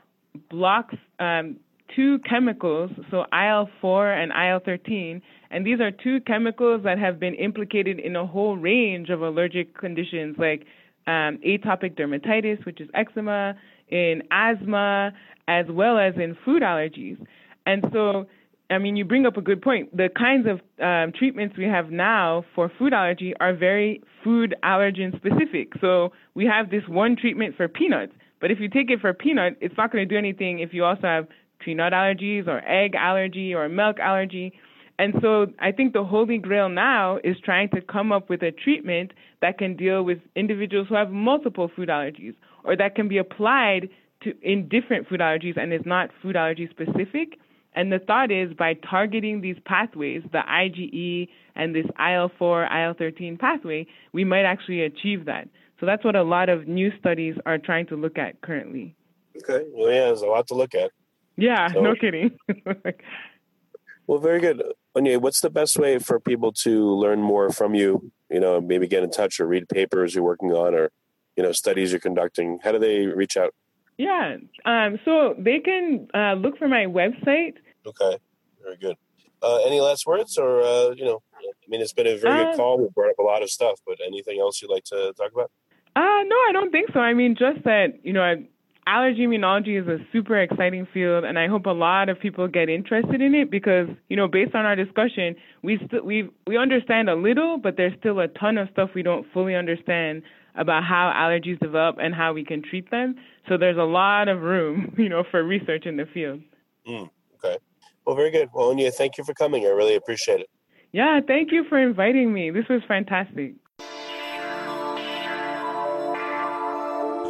blocks 0.50 0.94
um, 1.18 1.56
two 1.94 2.18
chemicals, 2.20 2.90
so 3.10 3.24
IL 3.32 3.68
4 3.80 4.12
and 4.12 4.32
IL 4.32 4.60
13. 4.64 5.20
And 5.50 5.66
these 5.66 5.80
are 5.80 5.90
two 5.90 6.20
chemicals 6.20 6.82
that 6.84 6.98
have 6.98 7.20
been 7.20 7.34
implicated 7.34 7.98
in 7.98 8.16
a 8.16 8.26
whole 8.26 8.56
range 8.56 9.10
of 9.10 9.20
allergic 9.20 9.76
conditions 9.76 10.36
like 10.38 10.64
um, 11.06 11.38
atopic 11.46 11.96
dermatitis, 11.96 12.64
which 12.64 12.80
is 12.80 12.88
eczema, 12.94 13.54
in 13.88 14.22
asthma, 14.30 15.12
as 15.48 15.66
well 15.68 15.98
as 15.98 16.14
in 16.16 16.36
food 16.44 16.62
allergies. 16.62 17.18
And 17.66 17.84
so, 17.92 18.26
I 18.70 18.78
mean, 18.78 18.96
you 18.96 19.04
bring 19.04 19.26
up 19.26 19.36
a 19.36 19.42
good 19.42 19.60
point. 19.60 19.94
The 19.94 20.08
kinds 20.08 20.46
of 20.46 20.60
um, 20.82 21.12
treatments 21.12 21.56
we 21.58 21.64
have 21.64 21.90
now 21.90 22.44
for 22.54 22.72
food 22.78 22.92
allergy 22.94 23.34
are 23.38 23.54
very 23.54 24.02
food 24.24 24.54
allergen 24.64 25.14
specific. 25.16 25.72
So 25.80 26.12
we 26.34 26.46
have 26.46 26.70
this 26.70 26.82
one 26.88 27.16
treatment 27.16 27.56
for 27.56 27.68
peanuts, 27.68 28.12
but 28.40 28.50
if 28.50 28.60
you 28.60 28.68
take 28.68 28.90
it 28.90 29.00
for 29.00 29.12
peanut, 29.12 29.56
it's 29.60 29.76
not 29.76 29.92
going 29.92 30.06
to 30.08 30.14
do 30.14 30.18
anything 30.18 30.60
if 30.60 30.72
you 30.72 30.84
also 30.84 31.02
have 31.02 31.28
tree 31.60 31.74
nut 31.74 31.92
allergies 31.92 32.48
or 32.48 32.58
egg 32.66 32.94
allergy 32.94 33.54
or 33.54 33.68
milk 33.68 33.98
allergy. 34.00 34.52
And 34.98 35.14
so 35.20 35.46
I 35.58 35.72
think 35.72 35.92
the 35.92 36.04
holy 36.04 36.38
grail 36.38 36.68
now 36.68 37.18
is 37.24 37.36
trying 37.44 37.70
to 37.70 37.80
come 37.80 38.12
up 38.12 38.28
with 38.28 38.42
a 38.42 38.52
treatment 38.52 39.12
that 39.40 39.58
can 39.58 39.76
deal 39.76 40.02
with 40.02 40.18
individuals 40.36 40.88
who 40.88 40.94
have 40.94 41.10
multiple 41.10 41.70
food 41.74 41.88
allergies 41.88 42.34
or 42.64 42.76
that 42.76 42.94
can 42.94 43.08
be 43.08 43.18
applied 43.18 43.88
to 44.22 44.32
in 44.42 44.68
different 44.68 45.08
food 45.08 45.20
allergies 45.20 45.56
and 45.60 45.72
is 45.72 45.80
not 45.84 46.10
food 46.22 46.36
allergy 46.36 46.68
specific. 46.70 47.38
And 47.74 47.90
the 47.90 47.98
thought 47.98 48.30
is 48.30 48.52
by 48.52 48.74
targeting 48.74 49.40
these 49.40 49.56
pathways, 49.64 50.22
the 50.30 50.42
IgE 50.46 51.28
and 51.54 51.74
this 51.74 51.86
IL4, 51.98 52.70
IL13 52.70 53.38
pathway, 53.38 53.86
we 54.12 54.24
might 54.24 54.44
actually 54.44 54.82
achieve 54.82 55.24
that. 55.24 55.48
So 55.80 55.86
that's 55.86 56.04
what 56.04 56.14
a 56.14 56.22
lot 56.22 56.48
of 56.48 56.68
new 56.68 56.92
studies 56.98 57.34
are 57.46 57.58
trying 57.58 57.86
to 57.86 57.96
look 57.96 58.18
at 58.18 58.40
currently. 58.42 58.94
Okay. 59.36 59.66
Well, 59.72 59.90
yeah, 59.90 60.06
there's 60.06 60.22
a 60.22 60.26
lot 60.26 60.46
to 60.48 60.54
look 60.54 60.74
at. 60.74 60.90
Yeah, 61.36 61.72
so, 61.72 61.80
no 61.80 61.94
kidding. 61.94 62.36
well, 64.06 64.18
very 64.18 64.40
good. 64.40 64.62
Onye, 64.94 65.20
what's 65.20 65.40
the 65.40 65.50
best 65.50 65.78
way 65.78 65.98
for 65.98 66.20
people 66.20 66.52
to 66.52 66.90
learn 66.94 67.20
more 67.20 67.50
from 67.50 67.74
you? 67.74 68.12
You 68.30 68.40
know, 68.40 68.60
maybe 68.60 68.86
get 68.86 69.02
in 69.02 69.10
touch 69.10 69.40
or 69.40 69.46
read 69.46 69.68
papers 69.68 70.14
you're 70.14 70.24
working 70.24 70.52
on 70.52 70.74
or, 70.74 70.90
you 71.36 71.42
know, 71.42 71.52
studies 71.52 71.90
you're 71.90 72.00
conducting. 72.00 72.58
How 72.62 72.72
do 72.72 72.78
they 72.78 73.06
reach 73.06 73.38
out? 73.38 73.54
Yeah. 73.98 74.36
Um, 74.64 74.98
so 75.04 75.34
they 75.38 75.60
can 75.60 76.08
uh, 76.14 76.34
look 76.34 76.58
for 76.58 76.68
my 76.68 76.86
website. 76.86 77.54
Okay. 77.86 78.18
Very 78.62 78.76
good. 78.76 78.96
Uh, 79.42 79.58
any 79.66 79.80
last 79.80 80.06
words 80.06 80.38
or, 80.38 80.62
uh, 80.62 80.90
you 80.90 81.04
know, 81.04 81.20
I 81.36 81.68
mean, 81.68 81.80
it's 81.80 81.92
been 81.92 82.06
a 82.06 82.16
very 82.16 82.44
good 82.44 82.54
uh, 82.54 82.56
call. 82.56 82.78
We 82.78 82.88
brought 82.94 83.10
up 83.10 83.18
a 83.18 83.22
lot 83.22 83.42
of 83.42 83.50
stuff, 83.50 83.80
but 83.86 83.98
anything 84.04 84.38
else 84.40 84.62
you'd 84.62 84.70
like 84.70 84.84
to 84.84 85.12
talk 85.16 85.32
about? 85.32 85.50
Uh, 85.94 86.22
no, 86.24 86.36
I 86.48 86.50
don't 86.52 86.70
think 86.70 86.90
so. 86.92 87.00
I 87.00 87.12
mean, 87.12 87.36
just 87.36 87.64
that, 87.64 87.98
you 88.02 88.12
know, 88.12 88.22
I, 88.22 88.46
allergy 88.86 89.26
immunology 89.26 89.80
is 89.80 89.86
a 89.88 89.98
super 90.12 90.40
exciting 90.40 90.86
field, 90.92 91.24
and 91.24 91.38
I 91.38 91.48
hope 91.48 91.66
a 91.66 91.70
lot 91.70 92.08
of 92.08 92.18
people 92.18 92.48
get 92.48 92.68
interested 92.68 93.20
in 93.20 93.34
it 93.34 93.50
because, 93.50 93.88
you 94.08 94.16
know, 94.16 94.28
based 94.28 94.54
on 94.54 94.64
our 94.64 94.76
discussion, 94.76 95.36
we 95.62 95.78
still 95.86 96.04
we 96.04 96.30
we 96.46 96.56
understand 96.56 97.08
a 97.08 97.14
little, 97.14 97.58
but 97.58 97.76
there's 97.76 97.92
still 97.98 98.20
a 98.20 98.28
ton 98.28 98.58
of 98.58 98.68
stuff 98.70 98.90
we 98.94 99.02
don't 99.02 99.26
fully 99.32 99.54
understand 99.54 100.22
about 100.54 100.84
how 100.84 101.12
allergies 101.14 101.58
develop 101.60 101.96
and 102.00 102.14
how 102.14 102.32
we 102.32 102.44
can 102.44 102.62
treat 102.62 102.90
them. 102.90 103.14
So 103.48 103.56
there's 103.56 103.78
a 103.78 103.82
lot 103.82 104.28
of 104.28 104.42
room, 104.42 104.94
you 104.98 105.08
know, 105.08 105.24
for 105.30 105.42
research 105.42 105.86
in 105.86 105.96
the 105.96 106.06
field. 106.12 106.40
Mm, 106.86 107.08
okay. 107.36 107.58
Well, 108.06 108.16
very 108.16 108.30
good. 108.30 108.48
Well, 108.52 108.74
Onye, 108.74 108.92
thank 108.92 109.18
you 109.18 109.24
for 109.24 109.34
coming. 109.34 109.64
I 109.64 109.68
really 109.68 109.94
appreciate 109.94 110.40
it. 110.40 110.50
Yeah, 110.92 111.20
thank 111.26 111.52
you 111.52 111.64
for 111.68 111.78
inviting 111.78 112.32
me. 112.32 112.50
This 112.50 112.68
was 112.68 112.82
fantastic. 112.86 113.54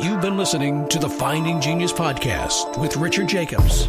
You've 0.02 0.20
been 0.20 0.37
listening 0.37 0.88
to 0.88 0.98
the 0.98 1.08
Finding 1.08 1.61
Genius 1.61 1.92
podcast 1.92 2.76
with 2.80 2.96
Richard 2.96 3.28
Jacobs. 3.28 3.88